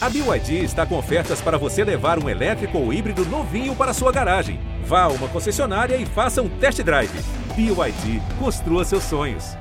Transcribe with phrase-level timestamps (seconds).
[0.00, 4.12] A BYD está com ofertas para você levar um elétrico ou híbrido novinho para sua
[4.12, 4.60] garagem.
[4.84, 7.10] Vá a uma concessionária e faça um test drive.
[7.56, 9.56] BYD, construa seus sonhos.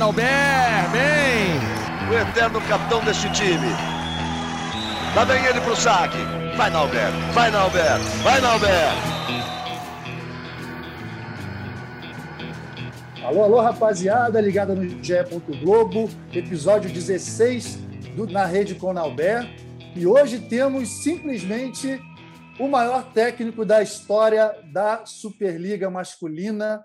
[0.00, 1.58] Albert, bem!
[2.08, 3.66] O eterno capitão deste time.
[5.16, 6.18] Lá vem ele pro saque.
[6.56, 9.15] Vai, Nalber, vai, Nalber, vai, Nalber.
[13.26, 15.14] Alô, alô, rapaziada, ligada no GE.
[15.60, 17.74] Globo, episódio 16
[18.14, 19.44] do Na Rede com Nalber.
[19.96, 22.00] E hoje temos simplesmente
[22.60, 26.84] o maior técnico da história da Superliga Masculina,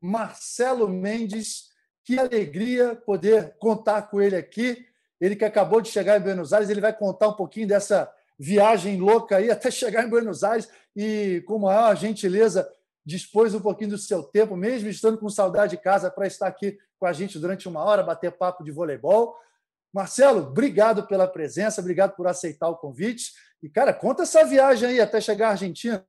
[0.00, 1.64] Marcelo Mendes.
[2.06, 4.86] Que alegria poder contar com ele aqui.
[5.20, 8.98] Ele que acabou de chegar em Buenos Aires, ele vai contar um pouquinho dessa viagem
[8.98, 12.66] louca aí até chegar em Buenos Aires e, com maior gentileza,
[13.04, 16.78] dispôs um pouquinho do seu tempo, mesmo estando com saudade de casa, para estar aqui
[16.98, 19.36] com a gente durante uma hora, bater papo de voleibol.
[19.92, 23.32] Marcelo, obrigado pela presença, obrigado por aceitar o convite.
[23.62, 26.04] E, cara, conta essa viagem aí até chegar à Argentina.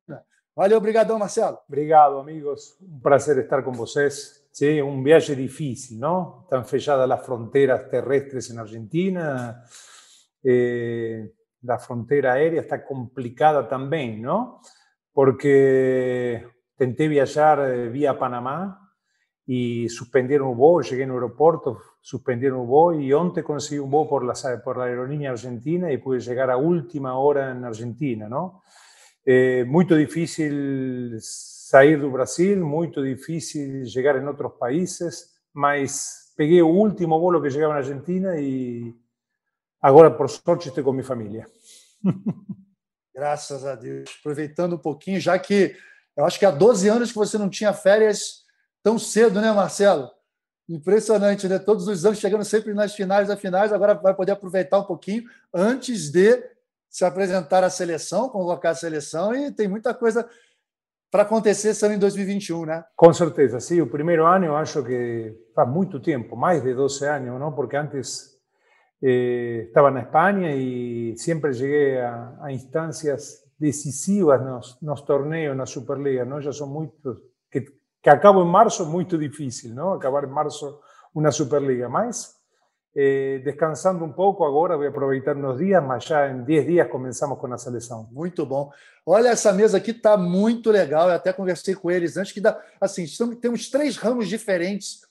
[0.55, 1.57] Valeu, obrigadão, Marcelo.
[1.67, 2.77] Obrigado, amigos.
[2.81, 4.43] Um prazer estar com vocês.
[4.51, 6.41] Sí, un viaje difícil, ¿no?
[6.43, 9.65] Están fechadas las fronteras terrestres en Argentina,
[10.43, 11.33] eh,
[11.63, 14.61] la frontera aérea está complicada también, ¿no?
[15.11, 16.45] Porque
[16.83, 18.91] tenté viajar eh, vía Panamá
[19.45, 23.89] y suspendieron un vuelo, llegué en el aeropuerto, suspendieron un vuelo y onte conseguí un
[23.89, 28.27] vuelo por la, por la aerolínea argentina y pude llegar a última hora en Argentina,
[28.27, 28.63] ¿no?
[29.25, 36.67] Eh, muy difícil sair do Brasil, muito difícil chegar em outros países, mas peguei o
[36.67, 38.93] último voo que chegava na Argentina e
[39.81, 41.45] agora, por sorte, estou com minha família.
[43.15, 44.09] Graças a Deus.
[44.19, 45.77] Aproveitando um pouquinho, já que
[46.15, 48.43] eu acho que há 12 anos que você não tinha férias
[48.81, 50.09] tão cedo, né, Marcelo?
[50.69, 51.59] Impressionante, né?
[51.59, 55.23] Todos os anos chegando sempre nas finais das finais, agora vai poder aproveitar um pouquinho
[55.53, 56.43] antes de
[56.89, 60.29] se apresentar à seleção, convocar a seleção, e tem muita coisa
[61.09, 62.83] para acontecer só em 2021, né?
[62.95, 63.81] Com certeza, sim.
[63.81, 67.51] O primeiro ano eu acho que faz muito tempo, mais de 12 anos, não?
[67.51, 68.33] Porque antes
[69.01, 75.65] eh, estava na Espanha e sempre cheguei a, a instâncias decisivas nos, nos torneios na
[75.65, 76.41] Superliga, não?
[76.41, 77.17] Já são muitos
[77.49, 77.61] que,
[78.01, 79.93] que acabo em março muito difícil, não?
[79.93, 80.79] Acabar em março
[81.15, 82.35] uma Superliga, mas
[82.93, 87.39] eh, descansando um pouco agora, vou aproveitar uns dias, mas já em 10 dias começamos
[87.39, 88.09] com a seleção.
[88.11, 88.69] Muito bom.
[89.05, 91.07] Olha, essa mesa aqui está muito legal.
[91.07, 92.59] Eu até conversei com eles antes que dá.
[92.81, 95.01] Assim, estamos, temos três ramos diferentes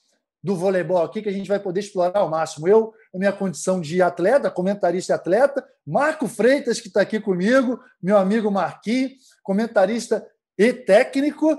[0.42, 2.66] do voleibol aqui que a gente vai poder explorar ao máximo.
[2.66, 7.78] Eu, na minha condição de atleta, comentarista e atleta, Marco Freitas, que está aqui comigo,
[8.02, 10.26] meu amigo Marquinhos, comentarista
[10.58, 11.58] e técnico,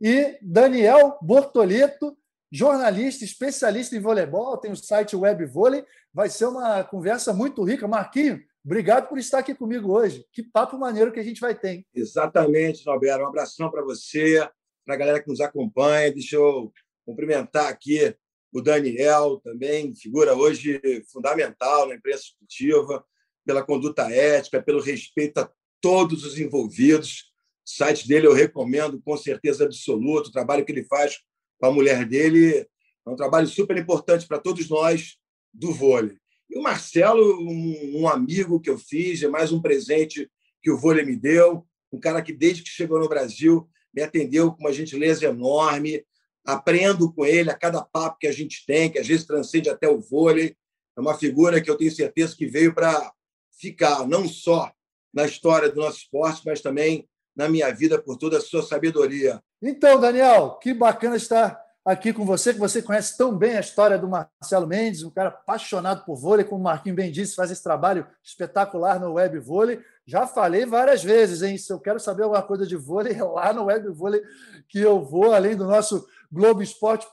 [0.00, 2.16] e Daniel Bortoleto,
[2.52, 5.84] jornalista, especialista em voleibol, tem o site Web Vôlei.
[6.12, 7.88] Vai ser uma conversa muito rica.
[7.88, 10.24] Marquinho, obrigado por estar aqui comigo hoje.
[10.32, 11.84] Que papo maneiro que a gente vai ter.
[11.94, 13.24] Exatamente, Norberto.
[13.24, 14.48] Um abração para você,
[14.86, 16.12] para a galera que nos acompanha.
[16.12, 16.72] Deixa eu
[17.08, 18.14] cumprimentar aqui
[18.52, 20.78] o Daniel, também, figura hoje
[21.10, 23.02] fundamental na imprensa esportiva,
[23.46, 27.32] pela conduta ética, pelo respeito a todos os envolvidos.
[27.66, 30.28] O site dele eu recomendo com certeza absoluta.
[30.28, 31.18] O trabalho que ele faz
[31.58, 32.66] com a mulher dele.
[33.06, 35.16] É um trabalho super importante para todos nós
[35.52, 36.16] do vôlei.
[36.50, 40.30] E o Marcelo, um, um, amigo que eu fiz, é mais um presente
[40.62, 44.52] que o vôlei me deu, um cara que desde que chegou no Brasil me atendeu
[44.52, 46.04] com uma gentileza enorme.
[46.46, 49.88] Aprendo com ele a cada papo que a gente tem, que às vezes transcende até
[49.88, 50.56] o vôlei.
[50.96, 53.12] É uma figura que eu tenho certeza que veio para
[53.52, 54.72] ficar, não só
[55.12, 59.40] na história do nosso esporte, mas também na minha vida por toda a sua sabedoria.
[59.62, 63.98] Então, Daniel, que bacana estar aqui com você, que você conhece tão bem a história
[63.98, 67.62] do Marcelo Mendes, um cara apaixonado por vôlei, como o Marquinhos bem disse, faz esse
[67.62, 69.80] trabalho espetacular no Web Vôlei.
[70.04, 71.56] Já falei várias vezes, hein?
[71.56, 74.22] Se eu quero saber alguma coisa de vôlei, é lá no Web Vôlei
[74.68, 77.06] que eu vou, além do nosso Globoesporte,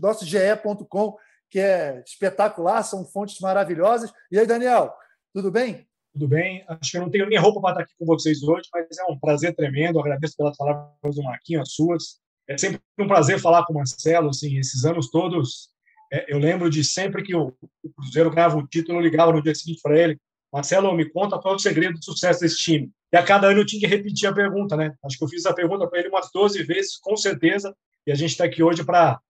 [0.00, 1.16] nosso ge.com,
[1.50, 4.12] que é espetacular, são fontes maravilhosas.
[4.30, 4.92] E aí, Daniel,
[5.32, 5.86] tudo bem?
[6.16, 6.64] tudo bem?
[6.66, 9.04] Acho que eu não tenho nem roupa para estar aqui com vocês hoje, mas é
[9.04, 10.00] um prazer tremendo.
[10.00, 12.20] Agradeço pelas palavras do Marquinhos, as suas.
[12.48, 14.30] É sempre um prazer falar com o Marcelo.
[14.30, 15.68] Assim, esses anos todos,
[16.10, 19.42] é, eu lembro de sempre que o, o Cruzeiro ganhava o título, eu ligava no
[19.42, 20.18] dia seguinte para ele:
[20.50, 22.90] Marcelo, me conta qual é o segredo do sucesso desse time.
[23.12, 24.94] E a cada ano eu tinha que repetir a pergunta, né?
[25.04, 27.76] Acho que eu fiz a pergunta para ele umas 12 vezes, com certeza.
[28.06, 29.20] E a gente está aqui hoje para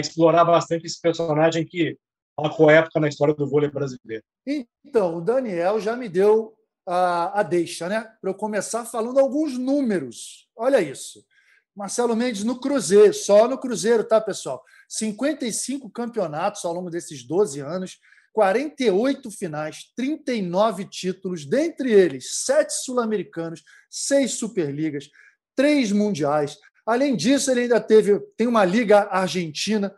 [0.00, 1.96] explorar bastante esse personagem que
[2.38, 4.24] marcou época na história do vôlei brasileiro.
[4.84, 6.54] Então, o Daniel já me deu
[6.86, 8.00] a, a deixa, né?
[8.20, 10.48] Para eu começar falando alguns números.
[10.56, 11.24] Olha isso.
[11.74, 14.62] Marcelo Mendes no Cruzeiro, só no Cruzeiro, tá, pessoal?
[14.88, 17.98] 55 campeonatos ao longo desses 12 anos,
[18.32, 25.08] 48 finais, 39 títulos, dentre eles, sete sul-americanos, seis superligas,
[25.54, 26.56] três mundiais.
[26.86, 29.92] Além disso, ele ainda teve tem uma liga argentina,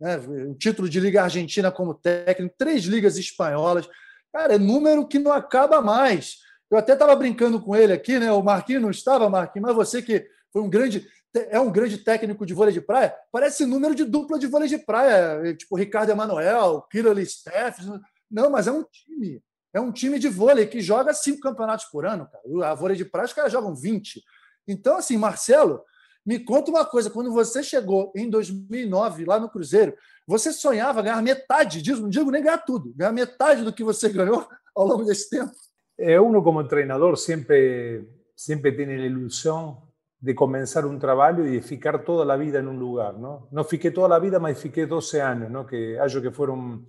[0.00, 3.88] né, um título de liga argentina como técnico, três ligas espanholas.
[4.32, 6.38] Cara, é número que não acaba mais.
[6.70, 8.32] Eu até estava brincando com ele aqui, né?
[8.32, 11.08] O Marquinhos não estava, Marquinhos, mas você que foi um grande
[11.50, 14.78] é um grande técnico de vôlei de praia, parece número de dupla de vôlei de
[14.78, 17.82] praia, tipo Ricardo Emanuel, Killer Steff.
[18.30, 19.42] Não, mas é um time.
[19.74, 22.70] É um time de vôlei que joga cinco campeonatos por ano, cara.
[22.70, 24.22] A vôlei de praia, os caras jogam 20.
[24.66, 25.82] Então, assim, Marcelo,
[26.26, 29.94] me conta uma coisa: quando você chegou em 2009 lá no Cruzeiro,
[30.26, 34.08] você sonhava ganhar metade disso, não digo nem ganhar tudo, ganhar metade do que você
[34.12, 35.52] ganhou ao longo desse tempo?
[35.98, 39.82] É, uno como treinador sempre, sempre tem a ilusão
[40.20, 43.48] de comenzar un trabajo y de ficar toda la vida en un lugar, ¿no?
[43.52, 45.66] No fiqué toda la vida, mas fiqué 12 años, ¿no?
[45.66, 46.86] Que acho que fueron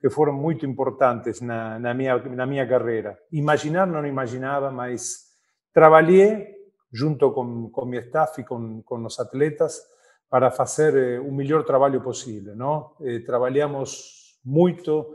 [0.00, 3.18] que fueron muy importantes na, na, minha, na minha carreira.
[3.32, 5.32] Imaginar não imaginava, mas
[5.72, 6.55] trabalhei
[6.96, 9.82] junto com, com mi staff e com, com os atletas
[10.28, 12.96] para fazer eh, o melhor trabalho possível, não?
[13.00, 15.14] Eh, trabalhamos muito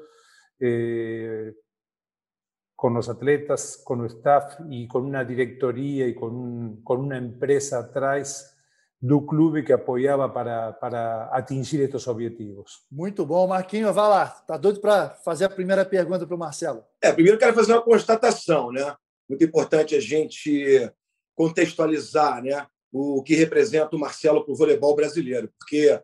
[0.59, 1.53] eh,
[2.75, 7.17] con los atletas, con el staff y con una directoría y con, un, con una
[7.17, 8.57] empresa atrás
[9.01, 12.85] do clube que apoiava para, para atingir estes objetivos.
[12.91, 13.47] Muito bom.
[13.47, 14.35] Marquinhos, vai lá.
[14.39, 16.83] Está doido para fazer a primeira pergunta para o Marcelo?
[17.01, 18.71] É, primeiro quero fazer uma constatação.
[18.71, 18.95] Né?
[19.27, 20.91] Muito importante a gente
[21.41, 25.99] contextualizar né, o que representa o Marcelo para o voleibol brasileiro, porque,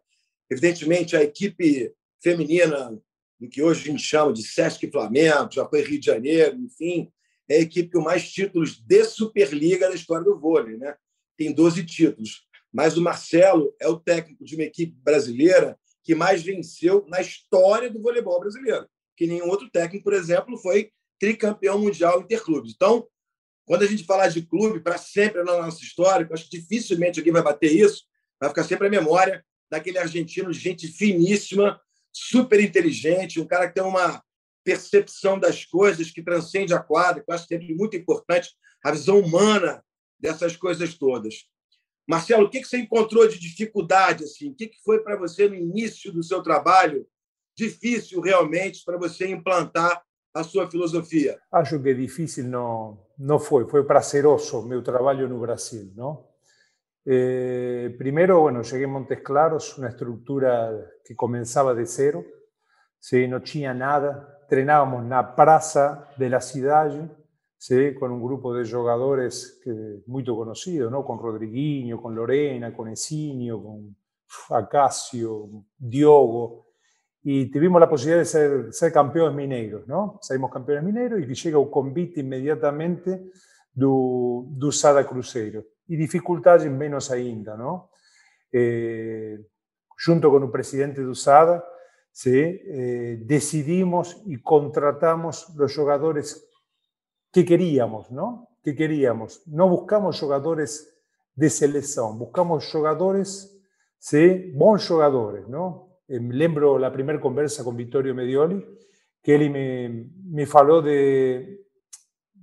[0.49, 2.99] evidentemente, a equipe feminina
[3.39, 7.11] do que hoje a gente chama de Sesc Flamengo, já foi Rio de Janeiro, enfim,
[7.47, 10.95] é a equipe com mais títulos de Superliga da história do vôlei, né?
[11.37, 12.47] Tem 12 títulos.
[12.73, 17.91] Mas o Marcelo é o técnico de uma equipe brasileira que mais venceu na história
[17.91, 18.87] do voleibol brasileiro.
[19.15, 20.89] Que nenhum outro técnico, por exemplo, foi
[21.19, 22.73] tricampeão mundial interclubes.
[22.75, 23.07] Então,
[23.67, 27.33] quando a gente falar de clube, para sempre na nossa história, acho que dificilmente alguém
[27.33, 28.05] vai bater isso,
[28.39, 31.79] vai ficar sempre a memória daquele argentino, gente finíssima,
[32.13, 34.23] super inteligente, um cara que tem uma
[34.63, 39.19] percepção das coisas que transcende a quadra, que eu acho sempre muito importante, a visão
[39.19, 39.83] humana
[40.17, 41.45] dessas coisas todas.
[42.07, 44.23] Marcelo, o que você encontrou de dificuldade?
[44.23, 44.49] Assim?
[44.49, 47.05] O que foi para você no início do seu trabalho
[47.53, 50.01] difícil realmente para você implantar
[50.39, 51.39] a sua filosofia?
[51.51, 56.25] Acho que difícil não, não foi, foi prazeroso meu trabalho no Brasil, não?
[57.09, 60.71] Eh, primero, bueno, llegué a Montes Claros, una estructura
[61.05, 62.25] que comenzaba de cero,
[62.99, 63.29] ¿sí?
[63.29, 67.09] no tenía nada, entrenábamos en la plaza de la ciudad,
[67.57, 67.95] ¿sí?
[67.95, 71.05] con un grupo de jugadores que, muy conocidos, ¿no?
[71.05, 73.95] con Rodriguinho, con Lorena, con Esinio, con
[74.49, 76.66] Acacio, Diogo,
[77.29, 80.17] y tuvimos la posibilidad de ser, ser campeones mineiros, ¿no?
[80.21, 83.31] Salimos campeones mineiros y llega un convite inmediatamente
[83.73, 85.65] do, do Sada Cruzeiro.
[85.89, 87.87] e dificuldades menos ainda, não?
[88.51, 89.39] Eh,
[89.97, 91.63] junto com o presidente do SADA,
[92.11, 92.61] ¿sí?
[92.65, 96.43] eh, decidimos e contratamos os jogadores
[97.31, 98.47] que queríamos, ¿no?
[98.63, 99.41] Que queríamos.
[99.47, 100.87] Não buscamos jogadores
[101.35, 103.49] de seleção, buscamos jogadores,
[103.99, 104.51] ¿sí?
[104.55, 105.86] bons jogadores, ¿no?
[106.07, 108.65] Eh, lembro a primeira conversa com Vittorio Medioli,
[109.21, 111.65] que ele me, me falou de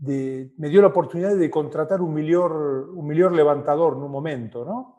[0.01, 4.99] me dio la oportunidad de contratar un mejor un levantador en un momento, ¿no?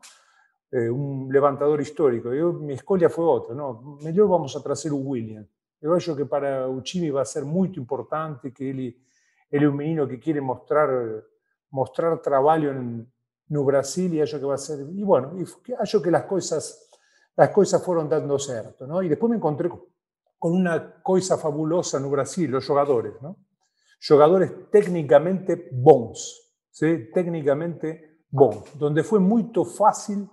[0.71, 2.33] Eh, un levantador histórico.
[2.33, 3.97] Yo, mi escolha fue otra, ¿no?
[4.01, 5.45] Mejor vamos a traer un William.
[5.79, 8.97] Yo creo que para Uchimi va a ser muy importante que él,
[9.51, 10.89] él es un menino que quiere mostrar,
[11.69, 13.07] mostrar trabajo en,
[13.47, 16.84] no Brasil y eso que va a ser, y bueno, y creo que las cosas,
[17.35, 19.01] las cosas fueron dando cierto, ¿no?
[19.01, 23.37] Y después me encontré con una cosa fabulosa en Brasil, los jugadores, ¿no?
[24.07, 27.09] jogadores técnicamente bons, ¿sí?
[27.13, 30.29] técnicamente bons, donde fue muy fácil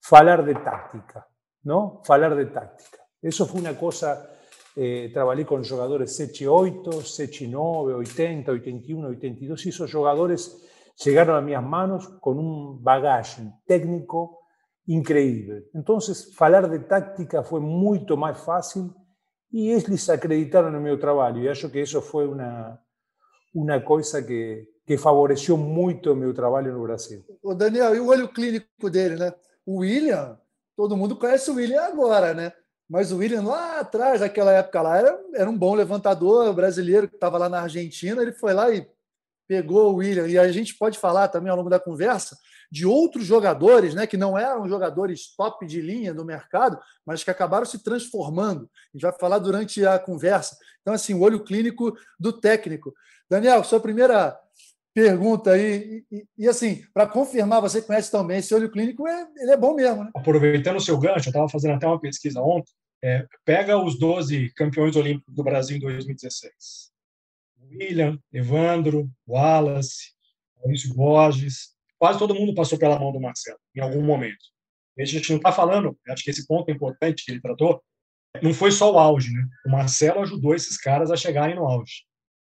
[0.00, 1.26] falar de táctica,
[1.62, 2.02] ¿no?
[2.04, 2.98] Falar de táctica.
[3.20, 4.30] Eso fue una cosa,
[4.76, 10.62] eh, trabajé con jugadores 7-8, 7-9, 80, 81, 82, y esos jugadores
[11.02, 14.43] llegaron a mis manos con un bagaje técnico
[14.86, 15.68] increíble.
[15.74, 18.92] Entonces, falar de táctica fue mucho más fácil
[19.50, 21.38] y ellos acreditaron en mi trabajo.
[21.38, 22.80] Y yo que eso fue una,
[23.52, 27.24] uma coisa que, que favoreceu muito o meu trabalho no Brasil.
[27.42, 29.32] O Daniel, e o olho clínico dele, né?
[29.64, 30.38] O William,
[30.76, 32.52] todo mundo conhece o William agora, né?
[32.88, 37.14] Mas o William lá atrás, naquela época lá, era, era um bom levantador brasileiro que
[37.14, 38.20] estava lá na Argentina.
[38.20, 38.86] Ele foi lá e
[39.48, 40.26] pegou o William.
[40.26, 42.36] E a gente pode falar também ao longo da conversa
[42.74, 46.76] de outros jogadores, né, que não eram jogadores top de linha do mercado,
[47.06, 48.68] mas que acabaram se transformando.
[48.92, 50.58] A gente vai falar durante a conversa.
[50.82, 52.92] Então, assim, o olho clínico do técnico.
[53.30, 54.36] Daniel, sua primeira
[54.92, 59.52] pergunta aí, e, e assim, para confirmar, você conhece também esse olho clínico, é, ele
[59.52, 60.10] é bom mesmo, né?
[60.12, 62.72] Aproveitando o seu gancho, eu estava fazendo até uma pesquisa ontem,
[63.04, 66.90] é, pega os 12 campeões olímpicos do Brasil em 2016.
[67.70, 70.12] William, Evandro, Wallace,
[70.56, 74.52] Maurício Borges, quase todo mundo passou pela mão do Marcelo, em algum momento.
[74.98, 77.82] A gente não está falando, acho que esse ponto é importante que ele tratou,
[78.42, 79.46] não foi só o auge, né?
[79.66, 82.04] O Marcelo ajudou esses caras a chegarem no auge.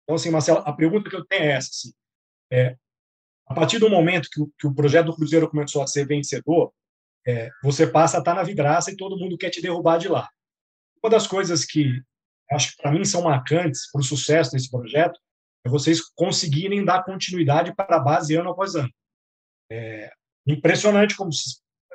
[0.04, 1.92] Então, assim, Marcelo, a pergunta que eu tenho é essa, assim,
[2.52, 2.76] é,
[3.48, 6.72] a partir do momento que o, que o, projeto do Cruzeiro começou a ser vencedor,
[7.28, 10.30] é, você passa a estar na vidraça e todo mundo quer te derrubar de lá.
[11.04, 12.02] Uma das coisas que
[12.52, 15.20] acho que para mim são marcantes para o sucesso desse projeto
[15.66, 18.90] é vocês conseguirem dar continuidade para a base ano após ano.
[19.74, 20.12] É
[20.46, 21.30] impressionante como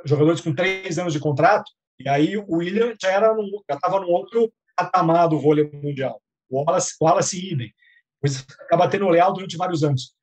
[0.04, 3.34] jogadores com três anos de contrato, e aí o William já era
[3.68, 6.20] já estava no outro patamar do vôlei mundial.
[6.48, 7.72] O Wallace, o Wallace idem.
[8.20, 10.14] Pois acaba tendo leal durante vários anos.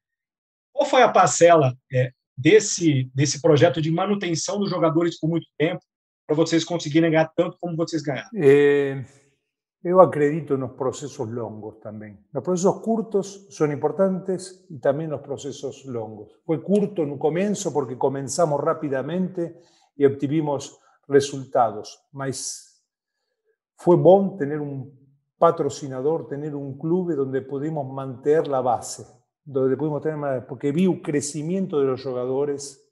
[0.71, 5.81] Qual foi a parcela é, desse, desse projeto de manutenção dos jogadores por muito tempo
[6.25, 8.29] para vocês conseguirem ganhar tanto como vocês ganharam?
[8.35, 9.03] É,
[9.83, 12.17] eu acredito nos processos longos também.
[12.33, 16.31] Os processos curtos são importantes e também nos processos longos.
[16.45, 19.55] Foi curto no começo porque começamos rapidamente
[19.97, 22.81] e obtivemos resultados, mas
[23.75, 24.89] foi bom ter um
[25.37, 29.05] patrocinador, ter um clube onde pudimos manter a base,
[29.45, 32.89] donde pudimos tener más, porque vi un crecimiento de los jugadores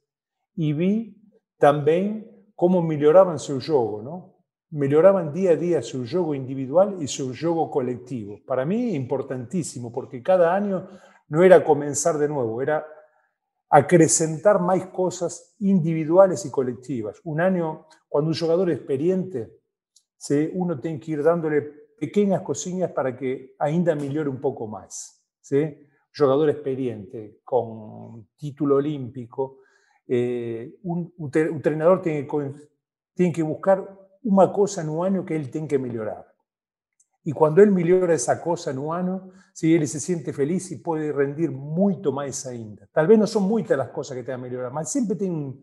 [0.58, 1.18] y vi
[1.58, 4.31] también cómo mejoraban su juego, ¿no?
[4.72, 8.40] Mejoraban día a día su juego individual y su juego colectivo.
[8.46, 10.88] Para mí, importantísimo, porque cada año
[11.28, 12.86] no era comenzar de nuevo, era
[13.70, 17.20] acrecentar más cosas individuales y colectivas.
[17.24, 19.60] Un año, cuando un jugador experiente,
[20.18, 20.50] ¿sí?
[20.54, 21.62] uno tiene que ir dándole
[22.00, 25.22] pequeñas cosillas para que ainda mejore un poco más.
[25.42, 25.88] ¿sí?
[26.13, 29.60] jugador experiente con título olímpico,
[30.08, 32.51] eh, un, un, entrenador tiene que,
[33.13, 36.28] tiene que buscar una cosa en un año que él tiene que mejorar.
[37.24, 40.78] Y cuando él mejora esa cosa en un año, si él se siente feliz y
[40.78, 42.88] puede rendir mucho más ainda.
[42.92, 45.54] Tal vez no son muchas las cosas que tenga que mejorar, pero siempre tiene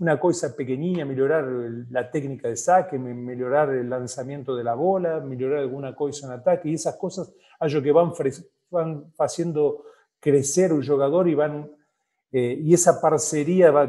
[0.00, 1.44] una cosa pequeñita, mejorar
[1.90, 6.70] la técnica de saque, mejorar el lanzamiento de la bola, mejorar alguna cosa en ataque,
[6.70, 8.12] y esas cosas, algo que van
[8.68, 9.84] van haciendo
[10.18, 11.70] crecer un jugador y van
[12.32, 13.88] eh, e essa parceria vai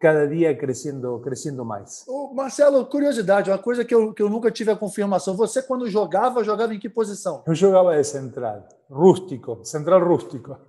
[0.00, 2.04] cada dia crescendo, crescendo mais.
[2.08, 5.36] Ô Marcelo, curiosidade, uma coisa que eu, que eu nunca tive a confirmação.
[5.36, 7.44] Você, quando jogava, jogava em que posição?
[7.46, 10.56] Eu jogava de central, rústico, central rústico.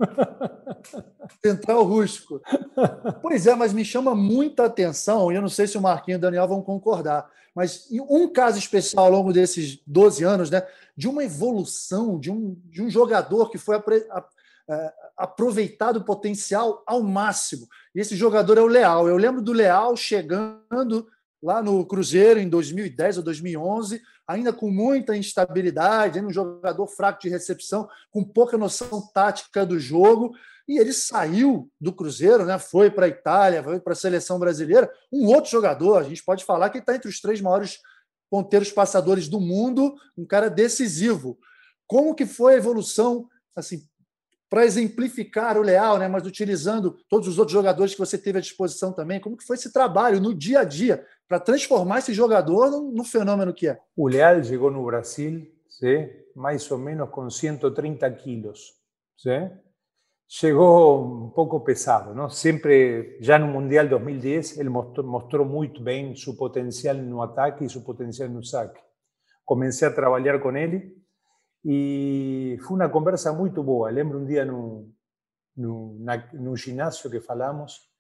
[1.41, 2.41] Central rústico.
[3.21, 6.19] Pois é, mas me chama muita atenção, e eu não sei se o Marquinhos e
[6.19, 11.07] o Daniel vão concordar, mas um caso especial ao longo desses 12 anos, né, de
[11.07, 14.25] uma evolução de um, de um jogador que foi a,
[14.69, 17.67] a, aproveitado o potencial ao máximo.
[17.93, 19.07] E esse jogador é o Leal.
[19.07, 21.07] Eu lembro do Leal chegando
[21.41, 27.29] lá no Cruzeiro em 2010 ou 2011, ainda com muita instabilidade, um jogador fraco de
[27.29, 30.35] recepção, com pouca noção tática do jogo,
[30.67, 32.57] e ele saiu do Cruzeiro, né?
[32.59, 34.91] foi para a Itália, foi para a seleção brasileira.
[35.11, 37.79] Um outro jogador, a gente pode falar que está entre os três maiores
[38.29, 41.37] ponteiros passadores do mundo, um cara decisivo.
[41.87, 43.85] Como que foi a evolução assim
[44.51, 46.10] para exemplificar o Leal, né?
[46.10, 49.17] mas utilizando todos os outros jogadores que você teve à disposição também.
[49.17, 53.05] Como que foi esse trabalho no dia a dia para transformar esse jogador no, no,
[53.05, 53.79] fenômeno que é?
[53.96, 56.10] O Leal chegou no Brasil ¿sí?
[56.36, 58.74] mais ou menos com 130 quilos.
[59.15, 59.29] ¿sí?
[60.27, 62.29] Chegou um pouco pesado, não?
[62.29, 67.70] Sempre, já no Mundial 2010, ele mostrou, mostrou muito bem seu potencial no ataque e
[67.70, 68.81] seu potencial no saque.
[69.46, 71.00] Comecei a trabalhar com ele
[71.63, 73.89] E foi uma conversa muito boa.
[73.89, 74.91] Lembro um dia no,
[75.55, 77.91] no, na, no ginásio que falamos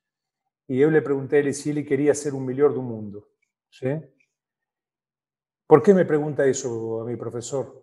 [0.67, 3.27] e eu lhe perguntei se ele queria ser o melhor do mundo.
[3.69, 4.01] ¿sí?
[5.67, 7.81] Por que me pergunta isso a mi professor?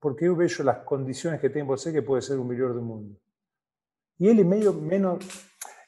[0.00, 3.18] Porque eu vejo as condições que tem você que pode ser o melhor do mundo.
[4.20, 5.24] E ele meio menos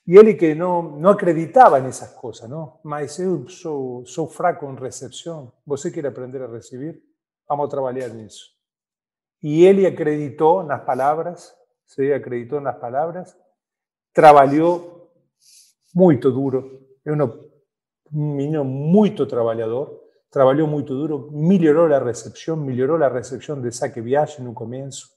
[0.06, 2.80] e ele que não não acreditava nessas coisas, não?
[2.82, 5.52] Mas eu sou sou fraco em recepção.
[5.66, 7.02] Você quer aprender a receber?
[7.48, 8.55] Vamos trabalhar nisso.
[9.40, 13.38] Y él acreditó en las palabras, se acreditó en las palabras,
[14.12, 15.10] trabajó
[15.94, 23.08] muy duro, es un niño muy trabajador, trabajó muy duro, mejoró la recepción, mejoró la
[23.08, 25.08] recepción de saque viaje en un comienzo,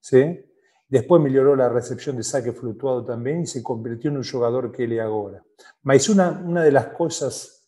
[0.00, 0.44] ¿sí?
[0.88, 4.84] Después mejoró la recepción de saque fluctuado también y se convirtió en un jugador que
[4.84, 5.42] él es ahora.
[5.84, 7.66] Mas una, una de las cosas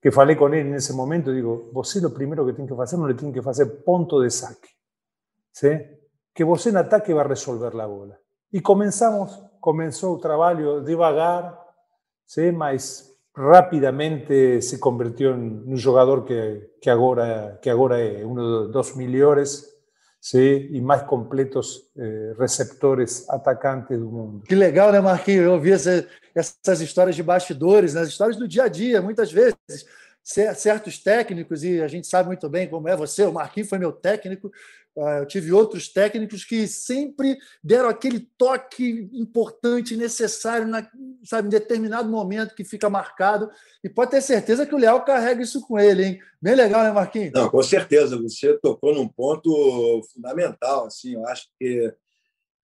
[0.00, 2.98] que falei con él en ese momento, digo, você lo primero que tiene que hacer,
[2.98, 4.77] no le tiene que hacer punto de saque.
[5.52, 5.68] ¿Sí?
[6.34, 8.18] Que você en ataque va a resolver la bola.
[8.50, 11.58] Y comenzamos, comenzó el trabajo devagar,
[12.24, 12.52] ¿sí?
[12.52, 18.72] mas rápidamente se convirtió en un jugador que, que, agora, que agora es uno de
[18.72, 19.78] los mejores
[20.20, 20.70] ¿sí?
[20.72, 24.42] e mais completos eh, receptores atacantes do mundo.
[24.44, 25.44] Que legal, né, Marquinhos?
[25.44, 28.00] Eu ouvi essa, essas histórias de bastidores, né?
[28.00, 29.56] as histórias do dia a dia, muitas vezes
[30.22, 33.92] certos técnicos, e a gente sabe muito bem como é você, o Marquinhos foi meu
[33.92, 34.50] técnico,
[35.20, 40.88] eu tive outros técnicos que sempre deram aquele toque importante, necessário, na,
[41.24, 43.50] sabe, em determinado momento que fica marcado.
[43.82, 46.20] E pode ter certeza que o Leal carrega isso com ele, hein?
[46.40, 47.32] Bem legal, né, Marquinhos?
[47.32, 48.20] Não, com certeza.
[48.20, 50.86] Você tocou num ponto fundamental.
[50.86, 51.92] Assim, eu acho que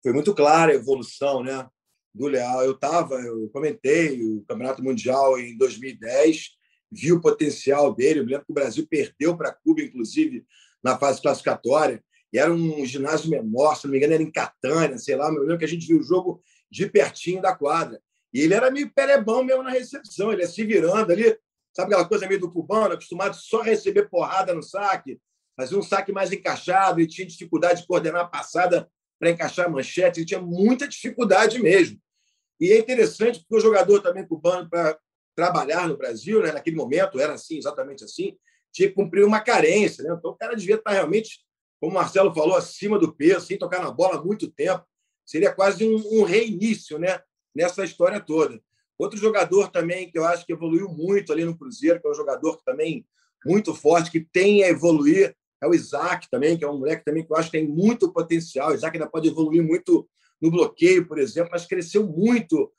[0.03, 1.67] foi muito clara a evolução, né,
[2.13, 2.63] do Leal.
[2.63, 6.57] Eu estava, eu comentei o Campeonato Mundial em 2010
[6.91, 8.19] vi o potencial dele.
[8.19, 10.45] Eu lembro que o Brasil perdeu para Cuba, inclusive,
[10.83, 12.03] na fase classificatória.
[12.31, 15.27] E era um ginásio menor, se não me engano, era em Catânia, sei lá.
[15.27, 18.01] Eu lembro que a gente viu o jogo de pertinho da quadra.
[18.33, 21.37] E ele era meio perebão mesmo na recepção, ele ia se virando ali.
[21.73, 25.19] Sabe aquela coisa meio do cubano, acostumado só a receber porrada no saque,
[25.55, 29.69] fazia um saque mais encaixado, e tinha dificuldade de coordenar a passada para encaixar a
[29.69, 31.99] manchete, ele tinha muita dificuldade mesmo.
[32.59, 34.97] E é interessante porque o jogador também cubano, para
[35.35, 38.35] trabalhar no Brasil, né, naquele momento, era assim, exatamente assim,
[38.71, 40.03] tinha que cumprir uma carência.
[40.03, 40.15] Né?
[40.17, 41.45] Então, o cara devia estar realmente,
[41.79, 44.83] como o Marcelo falou, acima do peso, sem tocar na bola há muito tempo.
[45.25, 47.19] Seria quase um, um reinício né,
[47.53, 48.59] nessa história toda.
[48.97, 52.15] Outro jogador também que eu acho que evoluiu muito ali no Cruzeiro, que é um
[52.15, 53.05] jogador também
[53.45, 57.25] muito forte, que tem a evoluir, é o Isaac também, que é um moleque também
[57.25, 58.71] que eu acho que tem muito potencial.
[58.71, 60.09] O Isaac ainda pode evoluir muito
[60.41, 62.71] no bloqueio, por exemplo, mas cresceu muito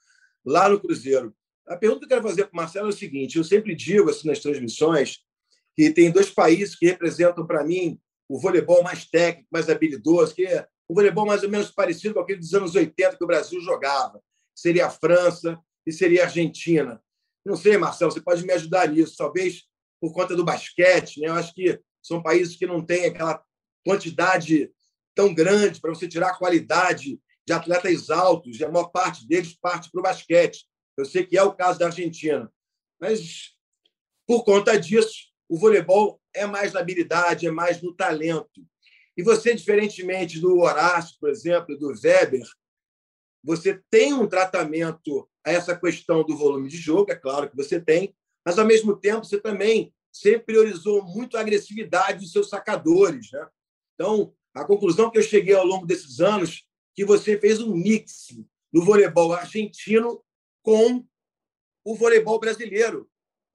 [0.45, 1.35] lá no Cruzeiro.
[1.67, 4.11] A pergunta que eu quero fazer para o Marcelo é o seguinte: eu sempre digo
[4.11, 5.19] assim, nas transmissões
[5.77, 10.45] que tem dois países que representam para mim o voleibol mais técnico, mais habilidoso, que
[10.45, 14.23] é voleibol mais ou menos parecido com aquele dos anos 80 que o Brasil jogava.
[14.55, 17.03] Seria a França e seria a Argentina.
[17.45, 19.65] Não sei, Marcelo, você pode me ajudar nisso, talvez
[20.01, 21.21] por conta do basquete.
[21.21, 21.29] Né?
[21.29, 23.43] Eu acho que são países que não têm aquela
[23.85, 24.71] quantidade
[25.15, 29.57] tão grande para você tirar a qualidade de atletas altos, e a maior parte deles
[29.59, 30.67] parte para o basquete.
[30.97, 32.53] Eu sei que é o caso da Argentina.
[33.01, 33.53] Mas,
[34.27, 38.67] por conta disso, o voleibol é mais na habilidade, é mais no talento.
[39.17, 42.47] E você, diferentemente do Horácio, por exemplo, do Weber,
[43.43, 47.81] você tem um tratamento a essa questão do volume de jogo, é claro que você
[47.81, 53.31] tem, mas, ao mesmo tempo, você também sempre priorizou muito a agressividade dos seus sacadores.
[53.33, 53.47] Né?
[53.95, 58.29] Então, a conclusão que eu cheguei ao longo desses anos que você fez um mix
[58.73, 60.23] no voleibol argentino
[60.63, 61.05] com
[61.85, 63.09] o voleibol brasileiro,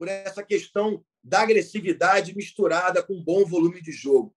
[0.04, 4.34] por essa questão da agressividade misturada com bom volume de jogo.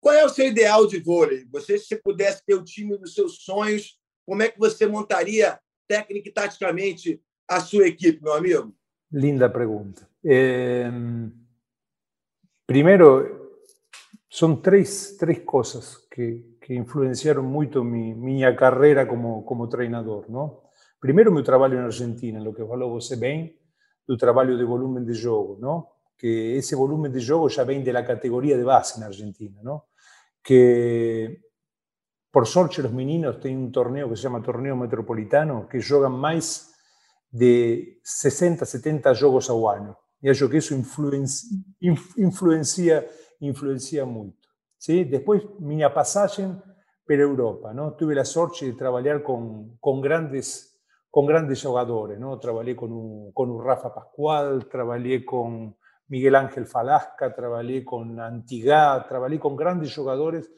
[0.00, 1.44] Qual é o seu ideal de vôlei?
[1.52, 6.30] Você, se pudesse ter o time dos seus sonhos, como é que você montaria técnica
[6.30, 8.74] e taticamente a sua equipe, meu amigo?
[9.12, 10.08] Linda pergunta.
[10.24, 10.90] Eh,
[12.66, 13.60] primeiro,
[14.30, 20.24] são três, três coisas que, que influenciaram muito mi, minha carreira como, como treinador.
[20.30, 20.62] Não?
[20.98, 23.57] Primeiro, meu trabalho na Argentina, lo que falou você bem,
[24.08, 25.86] do trabalho de volume de jogo, não?
[26.16, 29.82] que esse volume de jogo já vem da categoria de base na Argentina, não?
[30.42, 31.38] que
[32.32, 36.70] por sorte os meninos têm um torneio que se chama Torneio Metropolitano, que jogam mais
[37.32, 39.94] de 60, 70 jogos ao ano.
[40.22, 41.48] E acho que isso influencia,
[42.16, 43.08] influencia,
[43.40, 44.48] influencia muito.
[44.78, 45.04] Sim?
[45.04, 46.60] Depois, minha passagem
[47.06, 47.72] pela Europa.
[47.72, 47.96] Não?
[47.96, 50.77] Tive a sorte de trabalhar com, com grandes
[51.10, 52.38] con grandes jugadores, ¿no?
[52.38, 55.76] Trabajé con un, con un Rafa Pascual, trabajé con
[56.08, 60.50] Miguel Ángel Falasca, trabajé con Antigá, trabajé con grandes jugadores,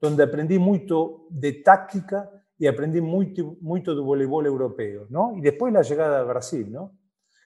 [0.00, 5.32] donde aprendí mucho de táctica y aprendí mucho, mucho de voleibol europeo, ¿no?
[5.36, 6.98] Y después la llegada a Brasil, ¿no?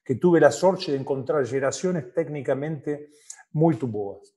[0.04, 3.10] Que tuve la suerte de encontrar generaciones técnicamente
[3.52, 4.34] muy boas.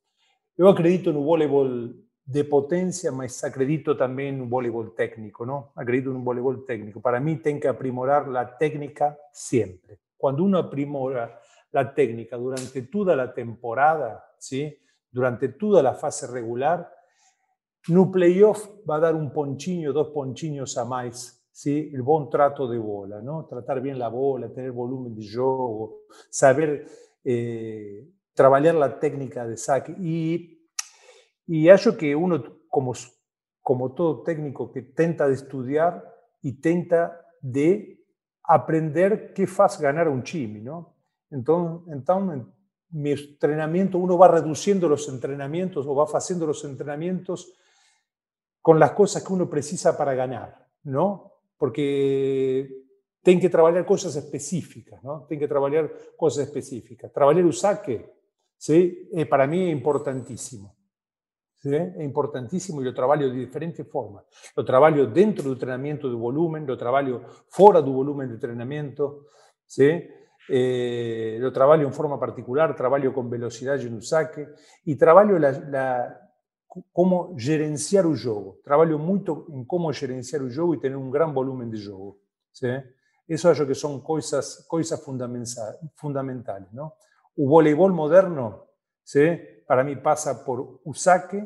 [0.58, 5.72] Yo acredito en un voleibol de potencia, mas acredito también en un voleibol técnico, ¿no?
[5.76, 7.02] Acredito un voleibol técnico.
[7.02, 10.00] Para mí, tengo que aprimorar la técnica siempre.
[10.18, 11.40] Cuando uno aprimora
[11.72, 14.78] la técnica durante toda la temporada, ¿sí?
[15.10, 16.90] Durante toda la fase regular,
[17.88, 21.90] no playoff va a dar un ponchiño, dos ponchiños a más, ¿sí?
[21.94, 23.46] El buen trato de bola, ¿no?
[23.46, 26.86] Tratar bien la bola, tener volumen de juego, saber
[27.24, 29.96] eh, trabajar la técnica de saque.
[30.00, 30.61] Y
[31.52, 32.94] y acho que uno, como
[33.62, 36.02] como todo técnico que tenta de estudar
[36.42, 37.12] e tenta
[37.42, 38.00] de
[38.42, 40.94] aprender que faz ganhar um time, não?
[41.30, 42.48] Então, então
[42.90, 47.52] mi entrenamiento, uno va reduciendo los entrenamientos o va haciendo los entrenamientos
[48.62, 51.34] con las cosas que uno precisa para ganar, ¿no?
[51.58, 52.70] Porque
[53.22, 55.26] tiene que trabajar cosas específicas, ¿no?
[55.28, 57.12] Tiene que trabajar cosas específicas.
[57.12, 58.10] Trabajar el saque,
[58.58, 59.10] ¿sí?
[59.12, 60.81] Eh, para mí es importantísimo.
[61.62, 61.76] ¿Sí?
[61.76, 64.26] Es importantísimo y lo trabajo de diferentes formas.
[64.56, 69.28] Lo trabajo dentro del entrenamiento de volumen, lo trabajo fuera del volumen de entrenamiento,
[69.66, 69.90] ¿sí?
[70.50, 74.48] eh, lo trabajo en forma particular, trabajo con velocidad en un saque
[74.86, 76.32] y trabajo la, la,
[76.92, 78.60] cómo gerenciar el juego.
[78.64, 82.18] Trabajo mucho en cómo gerenciar el juego y tener un gran volumen de juego.
[82.52, 82.68] ¿sí?
[83.28, 86.72] Eso acho que son cosas, cosas fundamentales.
[86.74, 86.96] ¿no?
[87.38, 88.71] El voleibol moderno,
[89.12, 89.38] ¿sí?
[89.68, 91.46] para mí, pasa por el saque,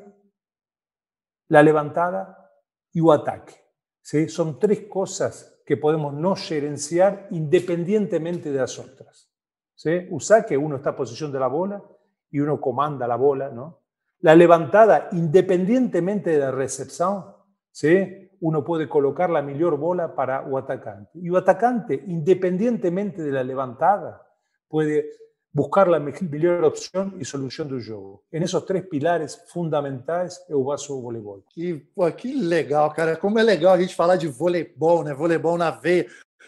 [1.47, 2.51] la levantada
[2.91, 3.56] y el ataque.
[4.01, 4.30] ¿sí?
[4.30, 9.32] Son tres cosas que podemos no gerenciar independientemente de las otras.
[9.73, 10.08] ¿sí?
[10.12, 11.84] Usa que uno está en posición de la bola
[12.30, 13.82] y uno comanda la bola, ¿no?
[14.19, 17.25] La levantada, independientemente de la recepción,
[17.71, 18.30] ¿sí?
[18.41, 21.17] uno puede colocar la mejor bola para el atacante.
[21.19, 24.21] Y el atacante, independientemente de la levantada,
[24.67, 25.10] puede
[25.55, 28.21] buscar la melhor opção e solução do jogo.
[28.33, 31.41] Em esses três pilares fundamentais, eu baso o voleibol.
[31.49, 33.15] Que, pô, que legal, cara.
[33.15, 35.13] Como é legal a gente falar de voleibol, né?
[35.13, 36.07] Voleibol na veia.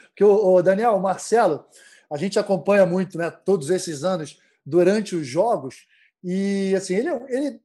[0.10, 1.64] Porque o, o Daniel, o Marcelo,
[2.12, 3.32] a gente acompanha muito, né?
[3.32, 5.88] Todos esses anos durante os jogos
[6.22, 7.62] e assim ele, ele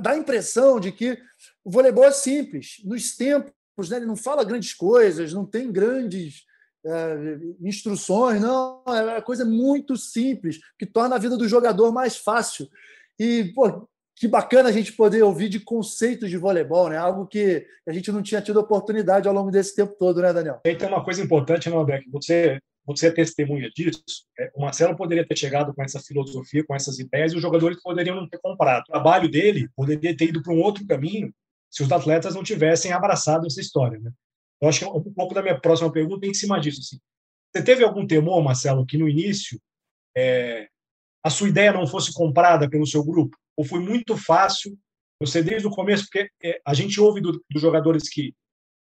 [0.00, 1.18] dá a impressão de que
[1.64, 2.80] o voleibol é simples.
[2.84, 3.96] Nos tempos, né?
[3.96, 6.51] Ele não fala grandes coisas, não tem grandes é,
[7.60, 12.68] instruções, não, é uma coisa muito simples, que torna a vida do jogador mais fácil.
[13.18, 16.96] E, pô, que bacana a gente poder ouvir de conceitos de voleibol, né?
[16.96, 20.60] Algo que a gente não tinha tido oportunidade ao longo desse tempo todo, né, Daniel?
[20.62, 22.08] Tem uma coisa importante, né, Beck?
[22.10, 24.02] Você, você é testemunha disso.
[24.38, 27.80] É, o Marcelo poderia ter chegado com essa filosofia, com essas ideias, e os jogadores
[27.82, 28.82] poderiam não ter comprado.
[28.82, 31.32] O trabalho dele poderia ter ido para um outro caminho
[31.70, 34.12] se os atletas não tivessem abraçado essa história, né?
[34.62, 36.80] Eu acho que um pouco da minha próxima pergunta é em cima disso.
[36.80, 37.00] Assim.
[37.52, 39.60] Você teve algum temor, Marcelo, que no início
[40.16, 40.68] é,
[41.24, 43.36] a sua ideia não fosse comprada pelo seu grupo?
[43.56, 44.78] Ou foi muito fácil?
[45.20, 48.32] Você, desde o começo, porque é, a gente ouve do, dos jogadores que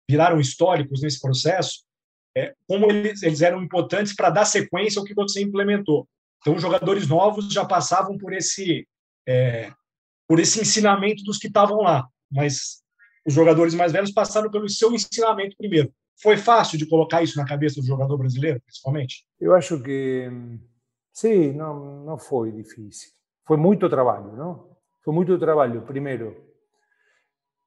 [0.09, 1.83] viraram históricos nesse processo,
[2.37, 6.07] é, como eles, eles eram importantes para dar sequência ao que você implementou.
[6.39, 8.87] Então, os jogadores novos já passavam por esse,
[9.27, 9.73] é,
[10.27, 12.07] por esse ensinamento dos que estavam lá.
[12.31, 12.83] Mas
[13.25, 15.91] os jogadores mais velhos passaram pelo seu ensinamento primeiro.
[16.21, 19.25] Foi fácil de colocar isso na cabeça do jogador brasileiro, principalmente?
[19.39, 20.29] Eu acho que
[21.11, 23.09] sim, não, não foi difícil.
[23.45, 24.75] Foi muito trabalho, não?
[25.03, 26.35] Foi muito trabalho, primeiro,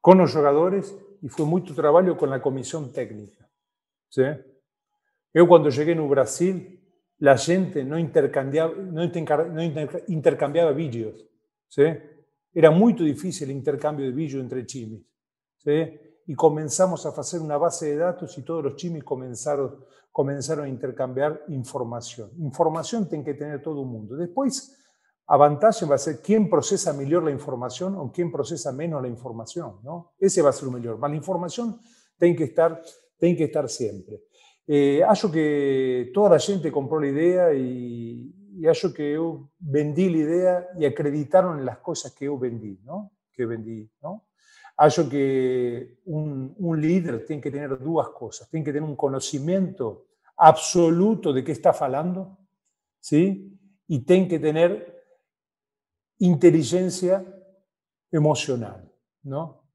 [0.00, 3.48] com os jogadores e foi muito trabalho com a comissão técnica.
[4.10, 4.36] Sim?
[5.34, 6.78] Eu, quando cheguei no Brasil,
[7.22, 9.04] a gente não intercambiava, não
[10.08, 11.20] intercambiava vídeos.
[11.68, 11.96] Sim?
[12.54, 15.07] Era muito difícil o intercâmbio de vídeos entre times.
[15.64, 20.68] Y comenzamos a hacer una base de datos y todos los chimis comenzaron, comenzaron a
[20.68, 22.30] intercambiar información.
[22.38, 24.16] Información tiene que tener todo el mundo.
[24.16, 24.76] Después,
[25.26, 29.08] a vantagem va a ser quién procesa mejor la información o quién procesa menos la
[29.08, 29.76] información.
[29.82, 30.12] ¿no?
[30.18, 30.98] Ese va a ser lo mejor.
[31.00, 31.78] La información
[32.18, 32.82] tiene que estar,
[33.18, 34.22] tiene que estar siempre.
[34.66, 40.10] Eh, acho que toda la gente compró la idea y, y acho que yo vendí
[40.10, 43.12] la idea y acreditaron en las cosas que yo vendí, ¿no?
[43.32, 44.27] Que vendí, ¿no?
[44.80, 48.48] Acho que un, un, líder tiene que tener dos cosas.
[48.48, 52.38] Tiene que tener un conocimiento absoluto de qué está hablando,
[53.00, 53.58] ¿sí?
[53.88, 55.04] Y tiene que tener
[56.18, 57.24] inteligencia
[58.10, 58.88] emocional,
[59.22, 59.68] ¿no?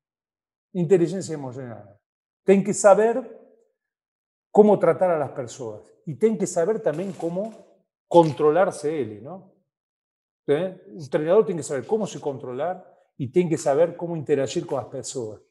[0.72, 2.00] Inteligencia emocional.
[2.46, 3.42] Tiene que saber
[4.52, 7.54] cómo tratar a las personas y tiene que saber también cómo
[8.08, 9.54] controlarse él, ¿no?
[10.48, 10.82] ¿Eh?
[10.88, 14.78] Un entrenador tiene que saber cómo se controlar y tiene que saber cómo interagir con
[14.78, 15.42] las personas.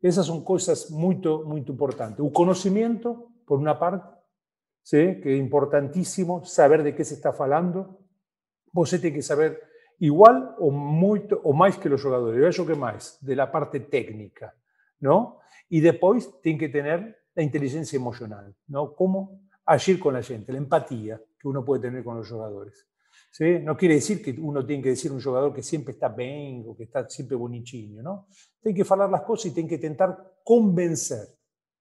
[0.00, 2.20] Esas son cosas muy, muy importantes.
[2.20, 4.18] Un conocimiento, por una parte,
[4.82, 5.20] ¿sí?
[5.20, 8.00] que es importantísimo saber de qué se está hablando.
[8.72, 9.60] Vos tiene que saber
[9.98, 12.40] igual o, mucho, o más que los jugadores.
[12.40, 14.54] Yo acho que más, de la parte técnica.
[15.00, 15.40] ¿no?
[15.68, 18.94] Y después tiene que tener la inteligencia emocional, ¿no?
[18.94, 22.86] Cómo agir con la gente, la empatía que uno puede tener con los jugadores.
[23.30, 23.58] ¿Sí?
[23.60, 26.76] No quiere decir que uno tiene que decir un jugador que siempre está bien o
[26.76, 28.28] que está siempre bonitinho, ¿no?
[28.60, 31.28] Tiene que hablar las cosas y tiene que intentar convencer,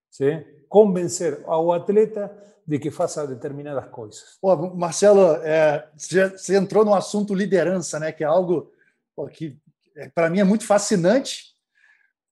[0.09, 0.29] ¿sí?
[0.67, 2.31] convencer ao atleta
[2.65, 4.37] de que faça determinadas coisas.
[4.75, 8.11] Marcelo, é, você entrou no assunto liderança, né?
[8.11, 8.71] Que é algo
[9.15, 9.57] pô, que
[9.95, 11.49] é, para mim é muito fascinante.